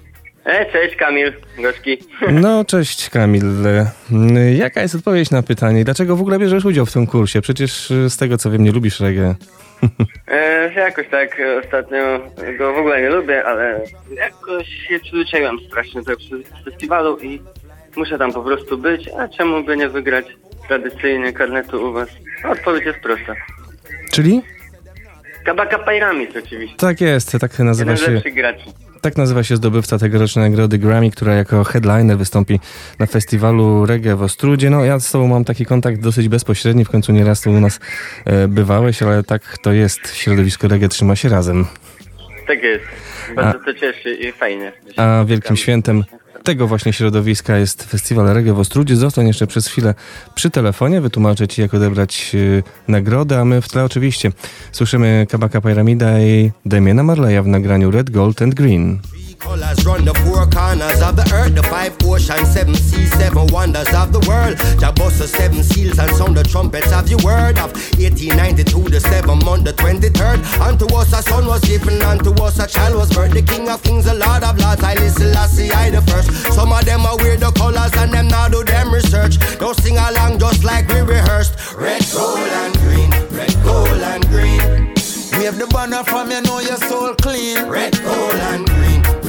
[0.44, 1.32] E, cześć Kamil
[1.62, 1.98] Gorzki.
[2.32, 3.42] No, cześć Kamil.
[4.56, 5.84] Jaka jest odpowiedź na pytanie?
[5.84, 7.40] Dlaczego w ogóle bierzesz udział w tym kursie?
[7.40, 9.34] Przecież e, z tego co wiem, nie lubisz reggae.
[10.28, 11.98] E, jakoś tak ostatnio
[12.58, 13.80] go w ogóle nie lubię, ale
[14.16, 16.12] jakoś się przyzwyczaiłem strasznie do
[16.64, 17.42] festiwalu i
[17.96, 20.26] muszę tam po prostu być, a czemu by nie wygrać
[20.68, 22.08] tradycyjnie karnetu u was?
[22.44, 23.34] Odpowiedź jest prosta.
[24.12, 24.42] Czyli?
[25.44, 26.76] Kabaka Pyramid oczywiście.
[26.76, 28.30] Tak jest, tak nazywa Jeden się.
[28.30, 28.64] graczy.
[29.00, 32.60] Tak nazywa się zdobywca tegorocznej nagrody Grammy, która jako headliner wystąpi
[32.98, 34.70] na festiwalu reggae w Ostrudzie.
[34.70, 37.80] No ja z tobą mam taki kontakt dosyć bezpośredni, w końcu nieraz tu u nas
[38.24, 41.66] e, bywałeś, ale tak to jest, środowisko reggae trzyma się razem.
[42.46, 42.84] Tak jest.
[43.36, 44.72] Bardzo a, to cieszy i fajnie.
[44.96, 46.04] A wielkim świętem
[46.42, 48.96] tego właśnie środowiska jest festiwal reggae w Ostrudzie.
[48.96, 49.94] Zostań jeszcze przez chwilę
[50.34, 54.32] przy telefonie, wytłumaczę Ci, jak odebrać yy, nagrodę, a my w tle oczywiście
[54.72, 59.00] słyszymy Kabaka Pyramida i Damiena Marleya w nagraniu Red, Gold and Green.
[59.40, 63.88] Colors run the four corners of the earth, the five oceans, seven seas, seven wonders
[63.94, 64.54] of the world.
[64.78, 69.64] Jabossa, seven seals, and sound the trumpets of your word of 1892, the seventh month,
[69.64, 70.38] the 23rd.
[70.60, 73.32] Unto us a son was given, unto us a child was birth.
[73.32, 76.30] The king of kings, the lord of lords, I listen, I see, I the first.
[76.54, 79.38] Some of them are weird, the colors, and them now do them research.
[79.58, 81.74] Don't sing along just like we rehearsed.
[81.74, 84.90] Red, gold, and green, red, gold, and green.
[85.50, 87.66] Wave the banner from you know your soul clean.
[87.66, 88.79] Red, gold, and green,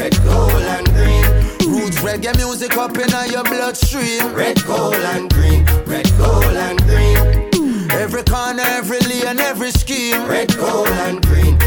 [0.01, 1.25] red, gold, and green.
[1.73, 4.33] Roots reggae music up in your bloodstream.
[4.33, 7.91] Red, gold, and green, red, gold, and green.
[7.91, 10.25] Every corner, every lane, every scheme.
[10.27, 11.57] Red, gold, and green,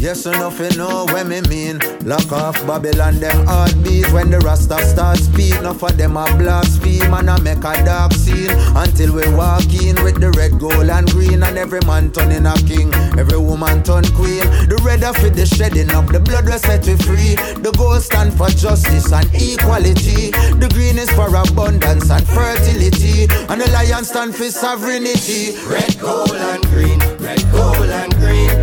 [0.00, 1.80] Yes, enough you know what me mean.
[2.04, 4.10] Lock off Babylon, them heartbeat.
[4.12, 8.12] When the Rasta start speak, enough of them a blaspheme and I make a dark
[8.12, 8.50] scene.
[8.78, 11.42] Until we walk in with the red, gold, and green.
[11.42, 14.46] And every man turning a king, every woman turn queen.
[14.70, 17.34] The red of it, the shedding up, the blood will set we free.
[17.58, 20.30] The gold stand for justice and equality.
[20.62, 23.26] The green is for abundance and fertility.
[23.50, 25.58] And the lion stand for sovereignty.
[25.66, 27.00] Red, gold, and green.
[27.18, 28.57] Red, gold, and green.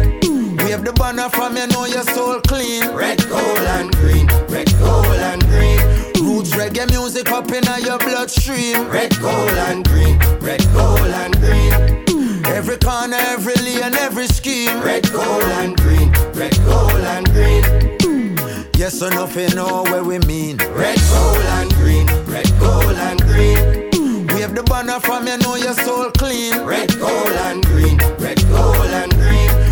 [0.75, 2.83] Wave the banner from you know your soul clean.
[2.89, 4.27] Red, gold, and green.
[4.49, 5.79] Red, gold, and green.
[6.19, 8.85] Roots reggae music up in your bloodstream.
[8.89, 10.19] Red, gold, and green.
[10.41, 12.43] Red, gold, and green.
[12.47, 14.81] Every corner, every lane, every scheme.
[14.81, 16.11] Red, gold, and green.
[16.33, 18.67] Red, gold, and green.
[18.75, 20.57] Yes, enough you know where we mean.
[20.57, 22.07] Red, gold, and green.
[22.25, 23.91] Red, gold, and green.
[24.27, 26.65] We wave the banner from you know your soul clean.
[26.65, 27.97] Red, gold, and green.
[28.19, 29.64] Red, gold, and green.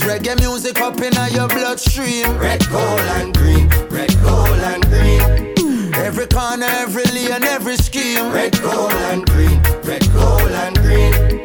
[0.00, 2.36] Reggae music up in your bloodstream.
[2.38, 3.68] Red, gold, and green.
[3.90, 5.94] Red, gold, and green.
[5.94, 8.32] Every corner, every lane, every scheme.
[8.32, 9.60] Red, gold, and green.
[9.84, 11.44] Red, gold, and green.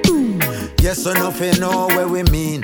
[0.82, 2.64] Yes, enough you know where we mean.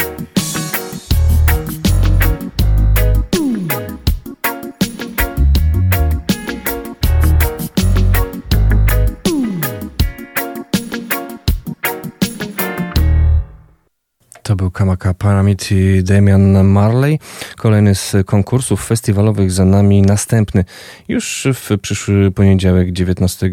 [14.45, 17.19] To był Kamaka Paramit i Damian Marley.
[17.57, 20.01] Kolejny z konkursów festiwalowych za nami.
[20.01, 20.65] Następny
[21.07, 23.51] już w przyszły poniedziałek, 19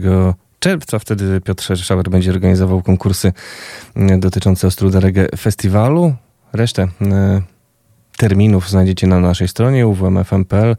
[0.59, 0.99] czerwca.
[0.99, 3.33] Wtedy Piotr Szauer będzie organizował konkursy
[4.19, 6.15] dotyczące Ostruda Reggae Festiwalu.
[6.53, 7.43] Resztę e,
[8.17, 10.77] terminów znajdziecie na naszej stronie uwmfm.pl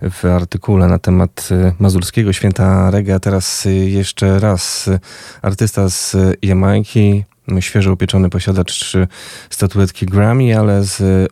[0.00, 3.20] w artykule na temat e, Mazurskiego Święta Reggae.
[3.20, 4.90] Teraz jeszcze raz
[5.42, 7.24] artysta z Jamajki,
[7.60, 8.96] świeżo upieczony posiadacz
[9.50, 11.28] statuetki Grammy, ale z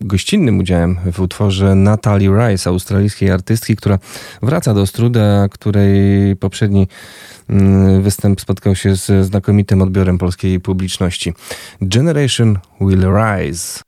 [0.00, 3.98] gościnnym udziałem w utworze Natalie Rice, australijskiej artystki, która
[4.42, 6.88] wraca do Struda, której poprzedni
[7.50, 11.34] mm, występ spotkał się z znakomitym odbiorem polskiej publiczności.
[11.80, 13.87] Generation Will Rise.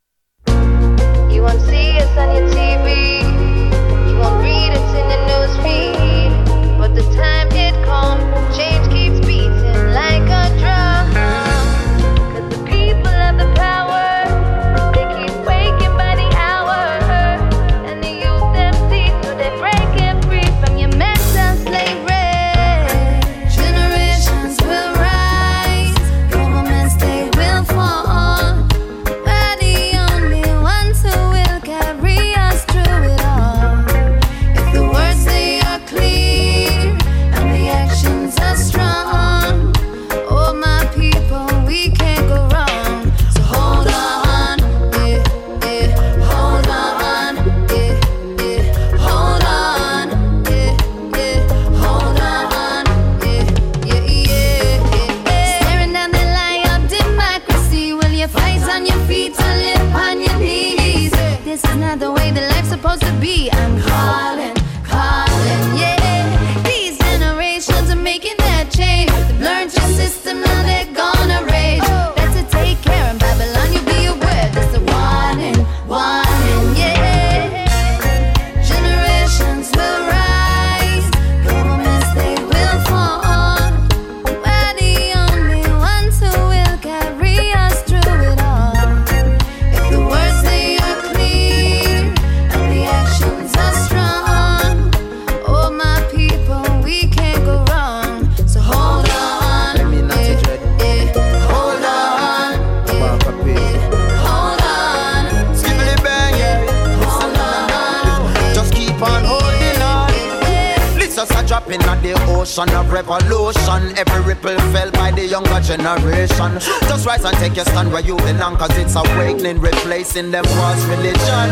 [112.41, 113.93] notion of revolution.
[113.99, 116.59] Every ripple felt by the younger generation.
[116.89, 120.83] Just rise and take your stand where you belong, cause it's awakening, replacing them false
[120.85, 121.49] religion.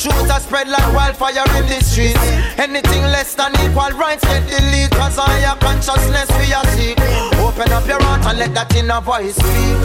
[0.00, 2.24] Truth has spread like wildfire in the streets.
[2.56, 6.98] Anything less than equal rights get deleted, cause higher consciousness we are seek.
[7.44, 9.76] Open up your heart and let that inner voice speak.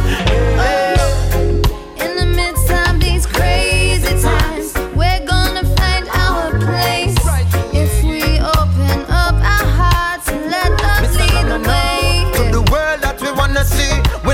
[0.63, 1.26] Hey.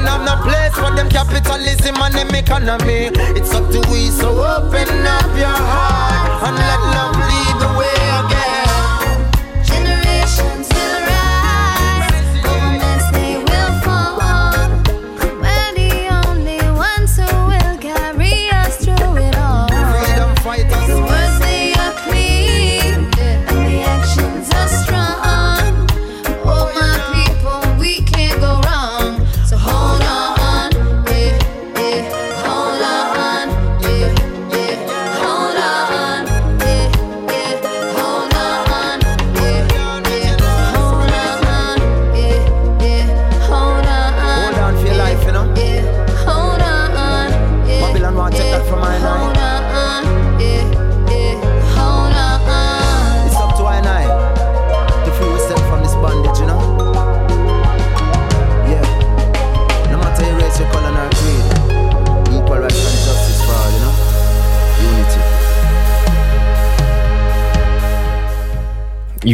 [0.04, 0.10] See.
[0.10, 3.12] Have no place for them capitalism and them economy.
[3.38, 7.23] It's up to we, so open up your heart and let love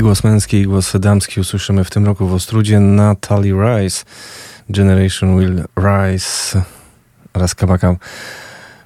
[0.09, 2.79] głos męski, i głos damski usłyszymy w tym roku w Ostrudzie.
[2.79, 4.05] Natalie Rice,
[4.69, 6.61] Generation Will Rise
[7.33, 7.95] oraz Kabaka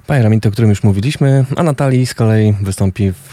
[0.06, 3.32] Pyramid, o którym już mówiliśmy, a Natalii z kolei wystąpi w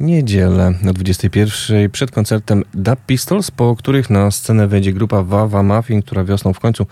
[0.00, 6.02] niedzielę o 21 przed koncertem Dub Pistols, po których na scenę wejdzie grupa Wawa Muffin,
[6.02, 6.86] która wiosną w końcu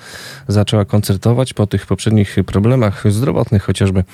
[0.49, 4.05] zaczęła koncertować po tych poprzednich problemach zdrowotnych, chociażby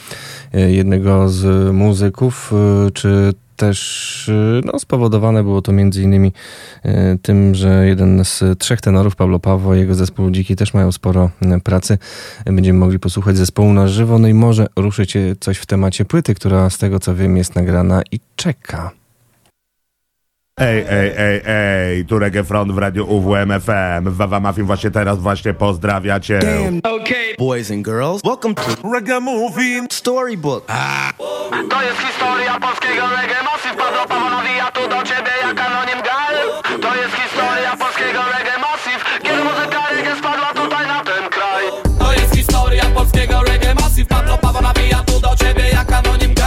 [0.55, 2.53] e, jednego z muzyków,
[2.87, 6.33] e, czy też y, no, spowodowane było to między innymi
[6.85, 11.31] y, tym, że jeden z trzech tenorów, Pablo Paweł, jego zespół Dziki też mają sporo
[11.57, 11.99] y, pracy.
[12.45, 16.71] Będziemy mogli posłuchać zespołu na żywo, no i może ruszycie coś w temacie płyty, która
[16.71, 19.00] z tego co wiem jest nagrana i czeka.
[20.61, 24.11] Ej, ej, ej, ej, tu Reggae Front w radiu UWM FM.
[24.11, 26.41] Wawa Mafin właśnie teraz właśnie pozdrawia cię.
[26.83, 28.63] Okay, boys and girls, welcome to
[28.93, 30.65] Reggae Movie Storybook.
[30.69, 31.13] Ah.
[31.71, 36.35] To jest historia polskiego reggae masyw, Pablo Paweł nawija tu do ciebie jak anonim gal.
[36.81, 41.65] To jest historia polskiego reggae masyw, kiedy muzyka reggae spadła tutaj na ten kraj.
[41.99, 46.40] To jest historia polskiego reggae masyw, Pablo Paweł nawija tu do ciebie jak anonim gal.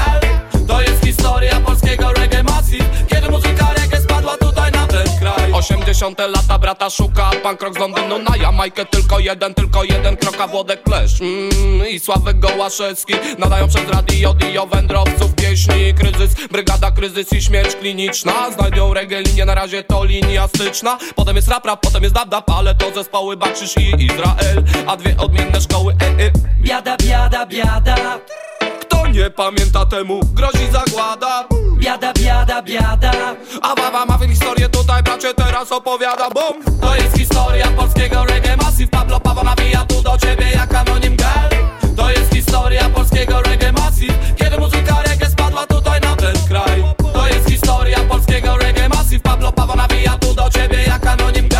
[5.63, 10.17] 80 lata brat brata szuka Pan krok z Londynu na Jamajkę Tylko jeden, tylko jeden
[10.17, 11.21] krok, a Włodek Klesz.
[11.21, 17.75] Mm, I Sławek Gołaszewski Nadają przez radio dio wędrowców Pieśni, kryzys, brygada, kryzys i śmierć
[17.75, 18.51] kliniczna.
[18.51, 20.97] Znajdą reggae linię, na razie to linia styczna.
[21.15, 25.17] Potem jest rap, rap, potem jest dab, Ale to zespoły Bakrzyż i Izrael A dwie
[25.17, 26.31] odmienne szkoły, e, e
[26.61, 28.19] Biada, biada, biada
[29.13, 31.47] nie pamięta temu, grozi zagłada.
[31.77, 33.11] Biada, biada, biada.
[33.61, 36.29] A baba ma historię tutaj, bracie, teraz opowiada.
[36.29, 36.79] Bum!
[36.81, 38.57] To jest historia polskiego reggae.
[38.57, 41.49] Massive Pablo Pawa nawija tu do ciebie jak anonim gal.
[41.95, 43.71] To jest historia polskiego reggae.
[43.71, 44.13] Massive.
[44.35, 46.83] Kiedy muzyka reggae spadła tutaj na ten kraj.
[47.13, 48.89] To jest historia polskiego reggae.
[48.89, 51.52] Massive Pablo Pawa nawija tu do ciebie jak anonim gal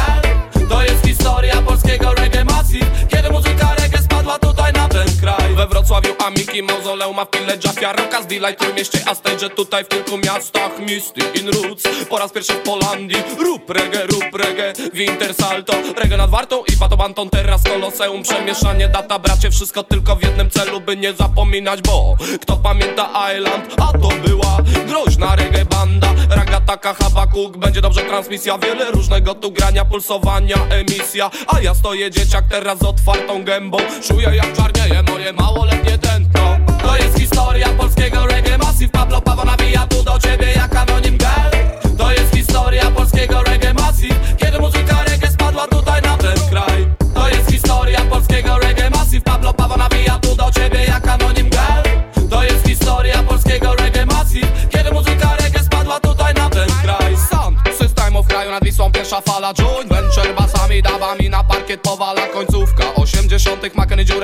[5.56, 9.88] We Wrocławiu Amiki, Mauzoleum, a w Pile Jafia Rokas, Delight, Trójmieście, a stage tutaj w
[9.88, 13.18] kilku miastach Misty in Roots, po raz pierwszy w Polandii.
[13.40, 18.24] Rób reggae, rób reggae, Winter Salto Reggae nad Wartą i Pato Banton, teraz Koloseum.
[18.24, 23.76] Przemieszanie, data, bracie, wszystko tylko w jednym celu By nie zapominać, bo kto pamięta Island?
[23.82, 24.58] A to była
[24.88, 26.14] groźna reggae banda.
[26.30, 28.58] Ragataka, Habakuk, będzie dobrze transmisja.
[28.58, 31.32] Wiele różnego tu grania, pulsowania, emisja.
[31.48, 33.78] A ja stoję dzieciak teraz z otwartą gębą.
[34.08, 37.43] Czuję jak czarnieje moje małoletnie tętno To jest historia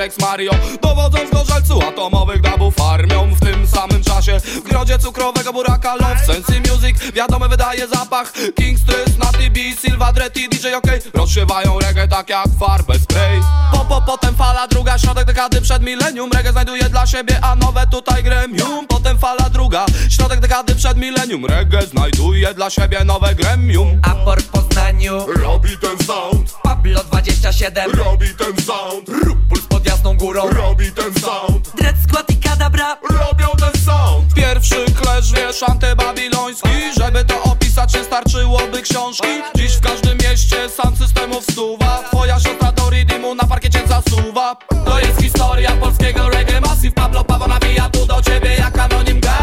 [0.00, 0.52] Makeny Dziurek z Mario
[0.82, 4.40] Dowodzą z gorzelcu atomowych dubów armią W tym samym czasie.
[4.40, 8.32] W grodzie cukrowego buraka Love Sense Music wiadomo wydaje zapach.
[8.54, 10.86] King Stress, Natty B, Silva, Dretty, DJ OK.
[11.14, 13.40] Rozszywają reggae tak jak farbę spray
[13.72, 16.30] po, po, Potem fala druga, środek dekady przed milenium.
[16.32, 18.86] Reggae znajduje dla siebie, a nowe tutaj gremium.
[18.86, 21.46] Potem fala druga, środek dekady przed milenium.
[21.46, 24.00] Reggae znajduje dla siebie nowe gremium.
[24.02, 26.54] Aport w Poznaniu Robi ten sound.
[26.62, 29.08] Pablo 27 Robi ten sound.
[29.08, 29.69] Rób
[30.02, 30.50] górą.
[30.50, 31.70] Robi ten sound.
[31.76, 32.96] Dread Squad i Kadabra.
[33.10, 34.34] Robią ten sound.
[34.34, 36.68] Pierwszy klesz wiesz antybabiloński.
[36.98, 39.28] Żeby to opisać nie starczyłoby książki.
[39.56, 42.02] Dziś w każdym mieście sam systemów stuwa.
[42.12, 44.56] Twoja siostra do rydymu na parkiecie zasuwa.
[44.84, 46.60] To jest historia polskiego reggae.
[46.60, 49.39] Massive Pablo Pawa nawija tu do ciebie jak anonim gal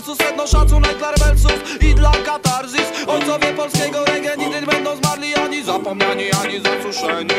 [0.00, 3.06] pulsu sedno Szacunek dla rebelsów i dla katarzis.
[3.06, 7.34] Ojcowie polskiego reggae nigdy nie będą zmarli Ani zapomniani, ani zasuszeni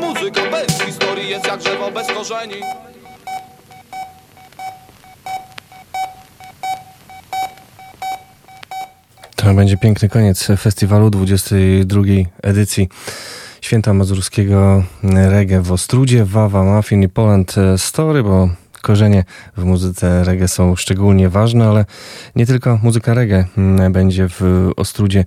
[0.00, 2.54] Muzyka bez historii jest jak drzewo bez korzeni.
[9.36, 12.02] To będzie piękny koniec festiwalu 22
[12.42, 12.88] edycji
[13.60, 18.48] Święta Mazurskiego Reggae w Ostrudzie, Wawa, Muffin i Poland Story, bo
[18.80, 19.24] korzenie
[19.56, 21.84] w muzyce reggae są szczególnie ważne, ale
[22.36, 25.24] nie tylko muzyka reggae mm, będzie w Ostrudzie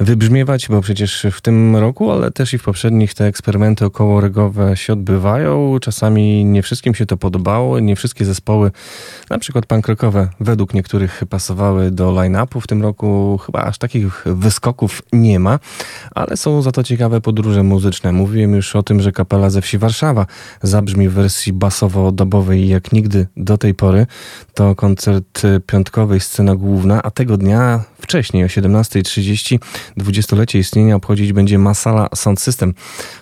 [0.00, 4.76] wybrzmiewać, bo przecież w tym roku, ale też i w poprzednich te eksperymenty około regowe
[4.76, 5.78] się odbywają.
[5.80, 8.70] Czasami nie wszystkim się to podobało, nie wszystkie zespoły,
[9.30, 12.60] na przykład pankrokowe, według niektórych pasowały do line-upu.
[12.60, 15.58] W tym roku chyba aż takich wyskoków nie ma,
[16.14, 18.12] ale są za to ciekawe podróże muzyczne.
[18.12, 20.26] Mówiłem już o tym, że kapela ze wsi Warszawa
[20.62, 24.06] zabrzmi w wersji basowo-dobowej jak nigdy do tej pory.
[24.54, 29.58] To koncert piątkowy i scena główna, a tego dnia wcześniej o 17.30
[29.96, 32.74] dwudziestolecie istnienia obchodzić będzie Masala Sound System.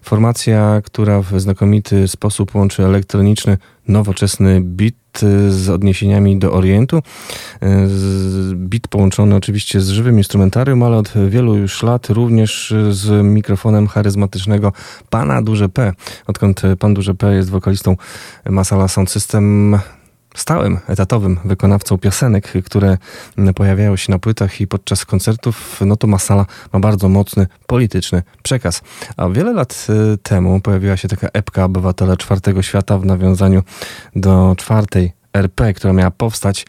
[0.02, 3.58] Formacja, która w znakomity sposób łączy elektroniczny,
[3.88, 4.94] nowoczesny beat
[5.48, 7.02] z odniesieniami do Orientu.
[8.54, 14.72] Beat połączony oczywiście z żywym instrumentarium, ale od wielu już lat również z mikrofonem charyzmatycznego
[15.10, 15.92] pana Duże P.
[16.26, 17.96] Odkąd pan Duże P jest wokalistą
[18.50, 19.78] Masala Sound System,
[20.40, 22.98] stałym, etatowym wykonawcą piosenek, które
[23.54, 28.82] pojawiają się na płytach i podczas koncertów, no to Masala ma bardzo mocny polityczny przekaz.
[29.16, 29.86] A wiele lat
[30.22, 33.62] temu pojawiła się taka epka Obywatele Czwartego Świata w nawiązaniu
[34.16, 36.66] do czwartej RP, która miała powstać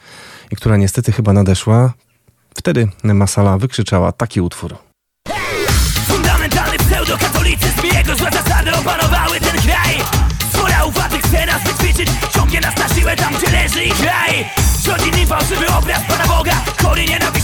[0.52, 1.94] i która niestety chyba nadeszła.
[2.56, 4.76] Wtedy Masala wykrzyczała taki utwór.
[6.08, 10.29] Fundamentalny pseudokatolicyzm i jego złe zasady opanowały ten kraj
[10.60, 12.10] Spora upadek chce nas wyćwiczyć.
[12.36, 14.50] Ciągnie nas na siłę tam, gdzie leży ich kraj.
[14.86, 16.54] Rządzi nim fałszywy obraz Pana Boga.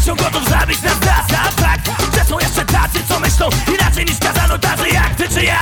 [0.05, 4.19] Są gotów zabić nas raz A fakt, że są jeszcze tacy, co myślą Inaczej niż
[4.19, 5.59] kazano tacy jak ty czy ja.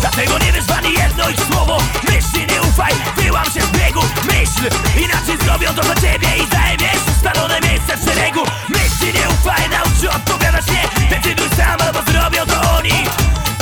[0.00, 1.78] Dlatego nie wiesz w ani jedno ich słowo.
[2.02, 4.00] Myśli nie ufaj, wyłam się z biegu.
[4.24, 8.40] Myśl, inaczej zrobią to dla ciebie I zajmiesz ustalone miejsce w szeregu.
[8.68, 11.08] Myśli nie ufaj, naucz się odpowiadać nie.
[11.16, 13.04] Decyduj sam albo zrobią to oni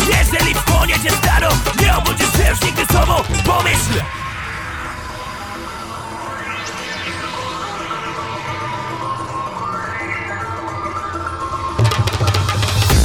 [0.06, 1.48] Jeżeli wchłonie cię staro
[1.80, 3.14] Nie obudzisz się już nigdy sobą.
[3.46, 4.02] Pomyśl.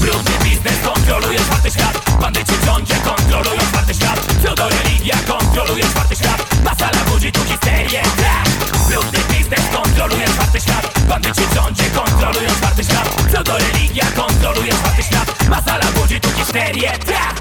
[0.01, 2.19] Brudny biznes kontroluje czwarty świat.
[2.21, 4.19] Bandyci w rządzie kontrolują czwarty świat.
[4.19, 6.63] Pseudo-religia kontroluje czwarty świat.
[6.63, 8.70] Masala budzi tu histerię tak!
[8.91, 10.99] Brudny biznes kontroluje czwarty świat.
[11.09, 13.09] Bandyci w rządzie kontrolują czwarty świat.
[13.27, 15.49] Pseudo-religia kontroluje czwarty świat.
[15.49, 16.91] Masala budzi tu histerię.
[16.91, 17.40] Tak!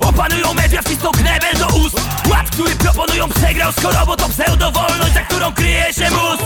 [0.00, 1.96] Opanują media, wcisną knebel do ust.
[2.30, 6.44] Ład, który proponują przegrał z chorobą To pseudowolność, za którą kryje się mózg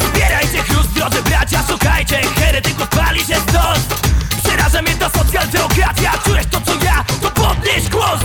[0.00, 2.20] Zbierajcie chrust, drodzy bracia, szukajcie.
[2.36, 4.12] Heretyków pali się stąd.
[4.44, 8.20] Przeraża mnie ta socjaldemokracja Czujesz to co ja, to podnieś głos.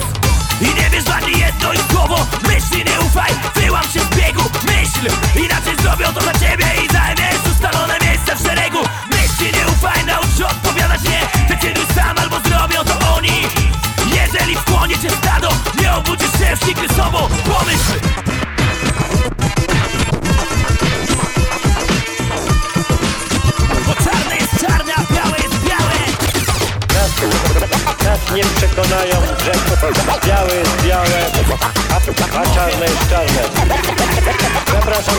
[0.61, 2.17] I nie wiesz ani jedno ich słowo.
[2.47, 4.43] Myśli nie ufaj, wyłam się z biegu.
[4.65, 5.15] Myśl,
[5.45, 8.79] inaczej zrobią to dla ciebie I zajmiesz ustalone miejsce w szeregu.
[9.09, 11.36] Myśli nie ufaj, naucz się odpowiadać nie
[15.97, 17.93] obudzisz się nigdy sobą Pomyśl
[23.87, 25.97] Bo czarne jest czarne, a białe jest białe
[28.03, 29.15] Nas nie przekonają,
[29.45, 29.51] że
[30.27, 31.31] białe jest białe,
[31.91, 33.41] a, a czarne jest czarne.
[34.71, 35.15] Zapraszam.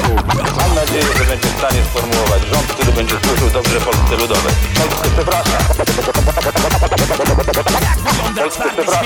[0.57, 4.53] Mam nadzieję, że będzie w stanie sformułować rząd, który będzie służył dobrze Polsce Ludowej.
[4.75, 5.63] Polsce przepraszam.
[8.37, 9.05] Polsce przepraszam.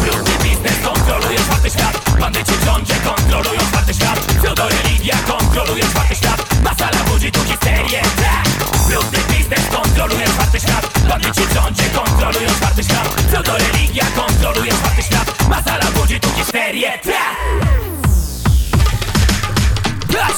[0.00, 0.33] Brudny biznes
[0.72, 7.32] kontroluje czwarty świat Bandyci w rządzie kontrolują czwarty świat Pseudo-religia kontroluje czwarty świat Masala budzi
[7.32, 8.46] tu histerię tak!
[8.88, 15.48] Brudny biznes kontroluje czwarty świat Bandyci w rządzie kontrolują czwarty świat Pseudo-religia kontroluje czwarty świat
[15.48, 17.63] Masala budzi tu histerię tak!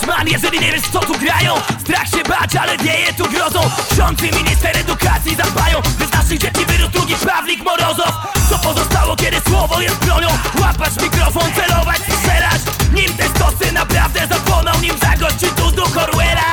[0.06, 1.54] Patrzman, jeżeli nie wiesz co tu grają.
[1.80, 3.60] Strach się bać, ale wieje tu grozą.
[3.92, 5.82] Ksiądz i minister edukacji zadbają.
[5.98, 8.12] By z naszych dzieci wyrósł drugi Pawlik Morozow.
[8.50, 10.28] Co pozostało, kiedy słowo jest bronią?
[10.60, 12.60] Łapać mikrofon, celować, strzelać.
[12.92, 16.50] Nim te stosy naprawdę zapłoną Nim zagości tu duch Orwella.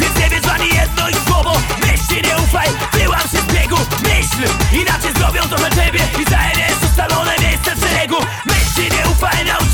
[0.00, 1.52] Więc nie wiesz ani jedno ich słowo.
[1.80, 3.76] Myśli nie ufaj, wyłam się z biegu.
[4.02, 4.42] Myśl,
[4.80, 6.00] inaczej zrobią to dla ciebie.
[6.20, 8.16] I zajmiesz ustalone miejsce w szeregu.
[8.46, 9.71] Myśli nie ufaj, naucz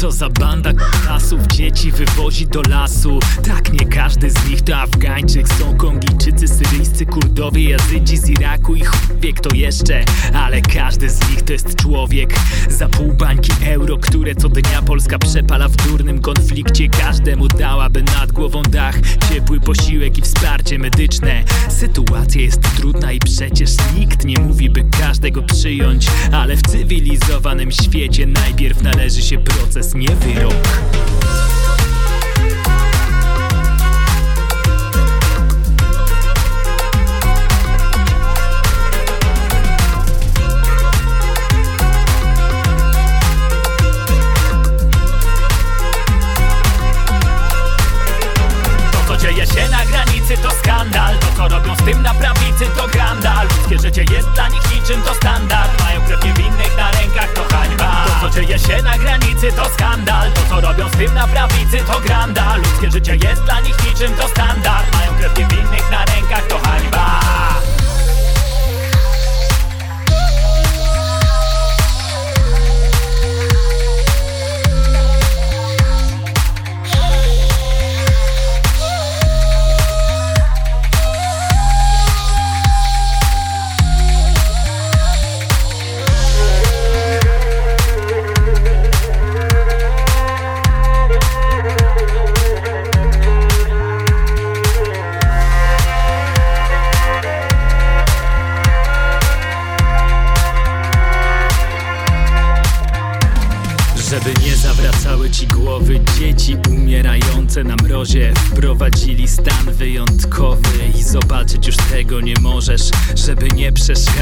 [0.00, 3.18] Co za banda klasów dzieci wywozi do lasu.
[3.46, 5.48] Tak, nie każdy z nich to Afgańczyk.
[5.48, 8.82] Są Kongijczycy, Syryjscy, Kurdowie, Jazydzi z Iraku i
[9.20, 10.04] wie kto jeszcze.
[10.34, 12.34] Ale każdy z nich to jest człowiek.
[12.68, 18.32] Za pół bańki euro, które co dnia Polska przepala w durnym konflikcie Każdemu dałaby nad
[18.32, 18.96] głową dach.
[19.28, 21.44] Ciepły posiłek i wsparcie medyczne.
[21.68, 26.06] Sytuacja jest trudna i przecież nikt nie mówi, by każdego przyjąć.
[26.32, 30.54] Ale w cywilizowanym świecie najpierw należy się proces, nie wyrok
[50.42, 51.18] To skandal.
[51.18, 55.02] To co robią z tym na prawicy to grandal Ludzkie życie jest dla nich niczym
[55.02, 55.82] to standard.
[55.82, 57.44] Mają krew niewinnych na rękach To
[58.30, 60.32] co dzieje się na granicy to skandal.
[60.32, 62.56] To co robią z tym granicy to granda.
[62.56, 64.96] Ludzkie życie jest dla nich niczym to standard.
[64.96, 67.09] Mają krew niewinnych na rękach to hańba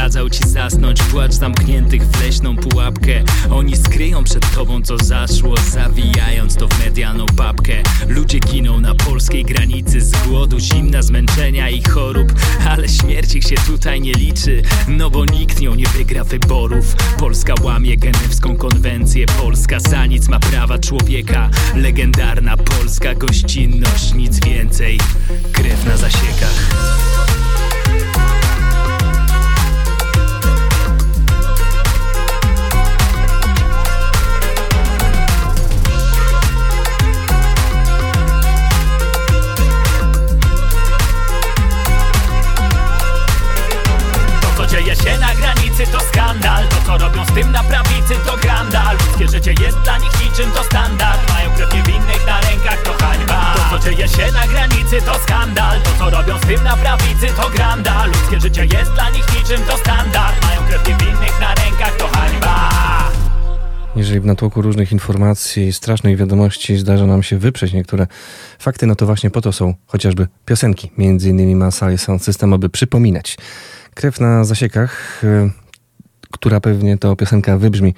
[0.08, 3.24] przeszkadzał ci zasnąć Płacz zamkniętych w leśną pułapkę.
[3.50, 7.72] Oni skryją przed tobą co zaszło Zawijając to w medialną papkę
[8.08, 12.32] Ludzie giną na polskiej granicy Z głodu, zimna, zmęczenia i chorób.
[12.68, 16.94] Ale śmierć ich się tutaj nie liczy No bo nikt nią nie wygra wyborów.
[17.18, 21.50] Polska łamie genewską konwencję Polska za nic ma prawa człowieka.
[21.74, 24.98] Legendarna polska gościnność, nic więcej.
[25.52, 27.27] Krew na zasiekach
[45.38, 46.62] granicy to skandal.
[46.68, 50.50] To co robią z tym na prawicy to granda Ludzkie życie jest dla nich niczym
[50.50, 51.32] to standard.
[51.32, 53.54] Mają krew niewinnych na rękach to hańba.
[53.54, 55.82] To co dzieje się na granicy to skandal.
[55.82, 59.66] To co robią z tym na prawicy to granda Ludzkie życie jest dla nich niczym
[59.66, 60.44] to standard.
[60.44, 62.68] Mają krew niewinnych na rękach to hańba.
[63.96, 68.06] Jeżeli w natłoku różnych informacji, strasznych wiadomości zdarza nam się wyprzeć niektóre
[68.58, 72.52] fakty, no to właśnie po to są chociażby piosenki, między innymi ma sali Sound System,
[72.52, 73.36] aby przypominać.
[73.98, 75.50] Krew na zasiekach, y,
[76.30, 77.94] która pewnie to piosenka wybrzmi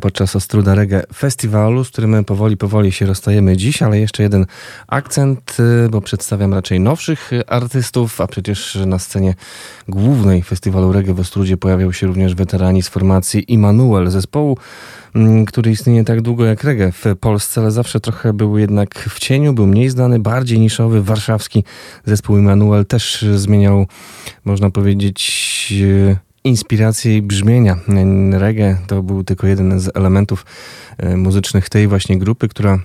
[0.00, 4.46] podczas Ostruda Reggae Festiwalu, z którym powoli, powoli się rozstajemy dziś, ale jeszcze jeden
[4.86, 5.56] akcent,
[5.86, 9.34] y, bo przedstawiam raczej nowszych y, artystów, a przecież na scenie
[9.88, 14.58] głównej festiwalu Reggae w Ostrudzie pojawiał się również weterani z formacji Immanuel, zespołu,
[15.46, 19.52] który istnieje tak długo jak reggae w Polsce, ale zawsze trochę był jednak w cieniu,
[19.52, 21.64] był mniej znany, bardziej niszowy, warszawski.
[22.04, 23.86] Zespół Immanuel też zmieniał,
[24.44, 25.72] można powiedzieć,
[26.44, 27.76] e, inspiracje i brzmienia.
[28.32, 30.46] Reggae to był tylko jeden z elementów
[30.98, 32.78] e, muzycznych tej właśnie grupy, która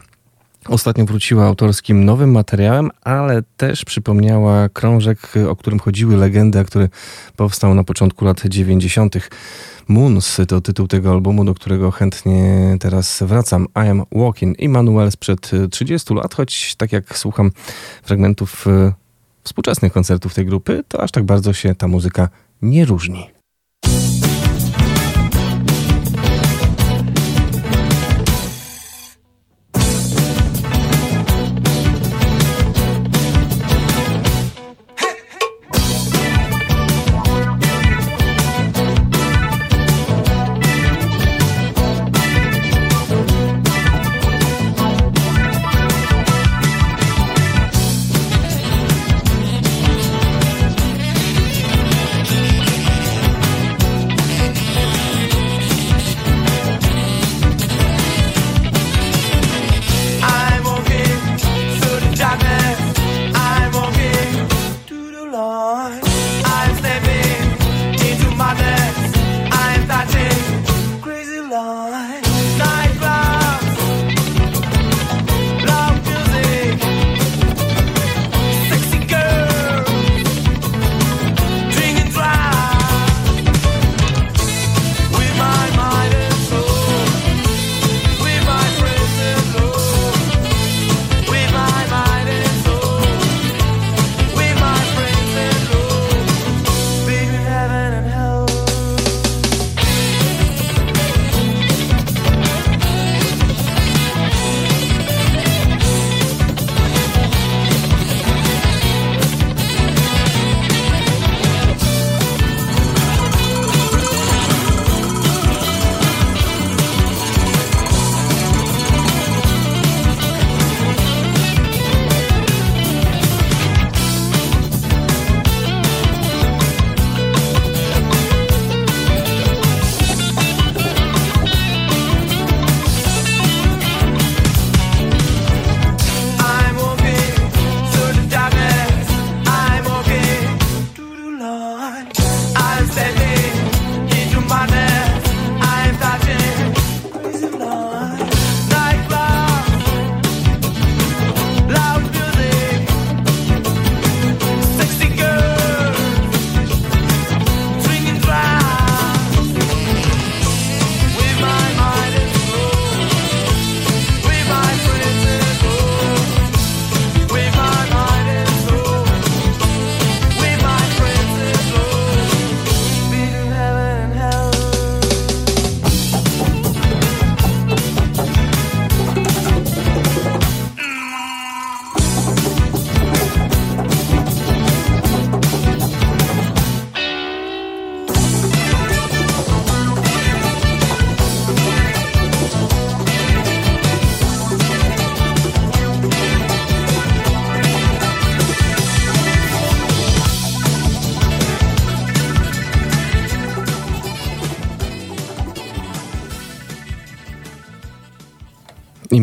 [0.68, 6.90] Ostatnio wróciła autorskim nowym materiałem, ale też przypomniała krążek, o którym chodziły legendy, a który
[7.36, 9.16] powstał na początku lat 90.
[9.88, 13.68] Moons to tytuł tego albumu, do którego chętnie teraz wracam.
[13.76, 14.60] I am Walking.
[14.60, 17.52] Immanuel sprzed 30 lat, choć tak jak słucham
[18.04, 18.94] fragmentów e,
[19.44, 22.30] współczesnych koncertów tej grupy, to aż tak bardzo się ta muzyka
[22.62, 23.39] nie różni.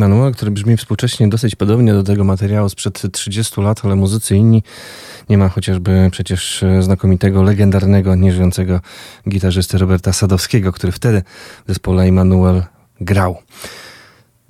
[0.06, 4.62] Emanuel, który brzmi współcześnie dosyć podobnie do tego materiału sprzed 30 lat, ale muzycy inni.
[5.28, 8.80] Nie ma chociażby przecież znakomitego, legendarnego, nieżyjącego
[9.28, 11.22] gitarzysty Roberta Sadowskiego, który wtedy
[11.64, 12.62] w zespole Emanuel
[13.00, 13.36] grał.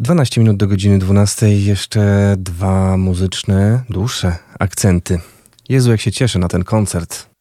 [0.00, 1.48] 12 minut do godziny 12.
[1.48, 5.18] Jeszcze dwa muzyczne, dłuższe akcenty.
[5.68, 7.35] Jezu, jak się cieszę na ten koncert.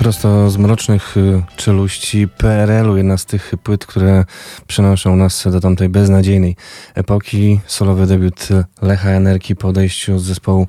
[0.00, 4.24] Prosto z mrocznych y, czeluści PRL-u, jedna z tych płyt, które
[4.66, 6.56] przenoszą nas do tamtej beznadziejnej
[6.94, 7.60] epoki.
[7.66, 8.48] Solowy debiut
[8.82, 10.66] Lecha Energii po odejściu z zespołu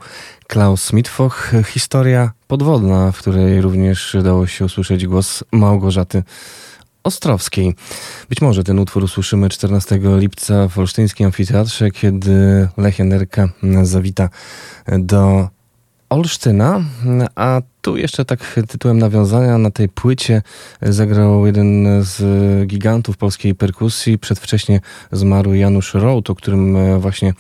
[0.47, 1.51] Klaus Mitwoch.
[1.67, 6.23] Historia podwodna, w której również dało się usłyszeć głos Małgorzaty
[7.03, 7.75] Ostrowskiej.
[8.29, 13.49] Być może ten utwór usłyszymy 14 lipca w Olsztyńskim Amfiteatrze, kiedy Lech Enerka
[13.83, 14.29] zawita
[14.87, 15.49] do
[16.11, 16.83] Olsztyna,
[17.35, 20.41] a tu jeszcze tak tytułem nawiązania na tej płycie
[20.81, 22.21] zagrał jeden z
[22.67, 24.19] gigantów polskiej perkusji.
[24.19, 24.79] Przedwcześnie
[25.11, 27.33] zmarł Janusz Rołt, o którym właśnie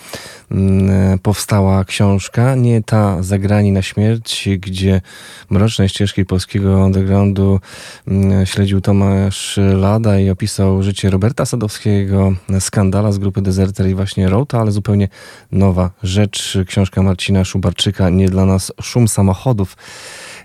[0.51, 2.55] mm, powstała książka.
[2.55, 5.01] Nie ta Zagrani na śmierć, gdzie
[5.49, 7.59] mroczne ścieżki polskiego undergroundu
[8.07, 14.29] mm, śledził Tomasz Lada i opisał życie Roberta Sadowskiego, skandala z grupy Deserter i właśnie
[14.29, 15.07] Rołta, ale zupełnie
[15.51, 16.57] nowa rzecz.
[16.67, 19.75] Książka Marcina Szubarczyka, Nie dla nas szum samochodów.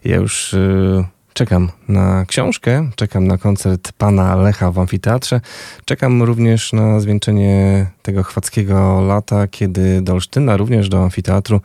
[0.05, 5.41] Ja już y, czekam na książkę, czekam na koncert pana Lecha w amfiteatrze.
[5.85, 11.61] Czekam również na zwieńczenie tego chwackiego lata, kiedy do Olsztyna, również do amfiteatru,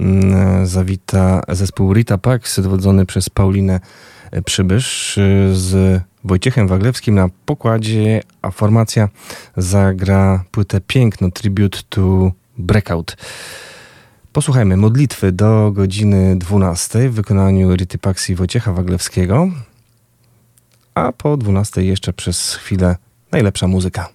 [0.00, 3.80] y, zawita zespół Rita Pax, dowodzony przez Paulinę
[4.44, 9.08] Przybysz y, z Wojciechem Waglewskim na pokładzie, a formacja
[9.56, 13.16] zagra płytę Piękno, Tribute to Breakout.
[14.32, 17.98] Posłuchajmy modlitwy do godziny 12 w wykonaniu Rity
[18.34, 19.48] Wojciecha Waglewskiego,
[20.94, 22.96] a po 12 jeszcze przez chwilę
[23.32, 24.08] najlepsza muzyka.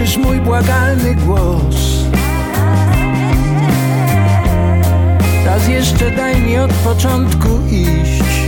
[0.00, 1.76] słyszysz mój błagalny głos.
[5.46, 8.40] Raz jeszcze daj mi od początku iść.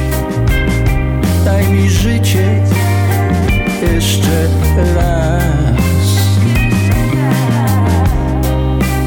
[1.44, 2.62] Daj mi życie
[3.82, 4.48] jeszcze
[4.94, 5.42] raz.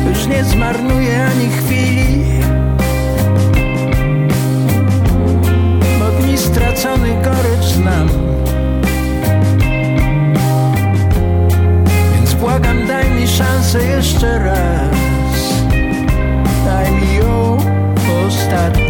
[0.10, 2.26] Już nie zmarnuję ani chwili.
[6.00, 8.15] Bo dni stracony gorycz znam.
[12.56, 14.98] Błagam, daj mi szansę jeszcze raz.
[16.66, 17.58] Daj mi ją
[18.28, 18.85] ostatni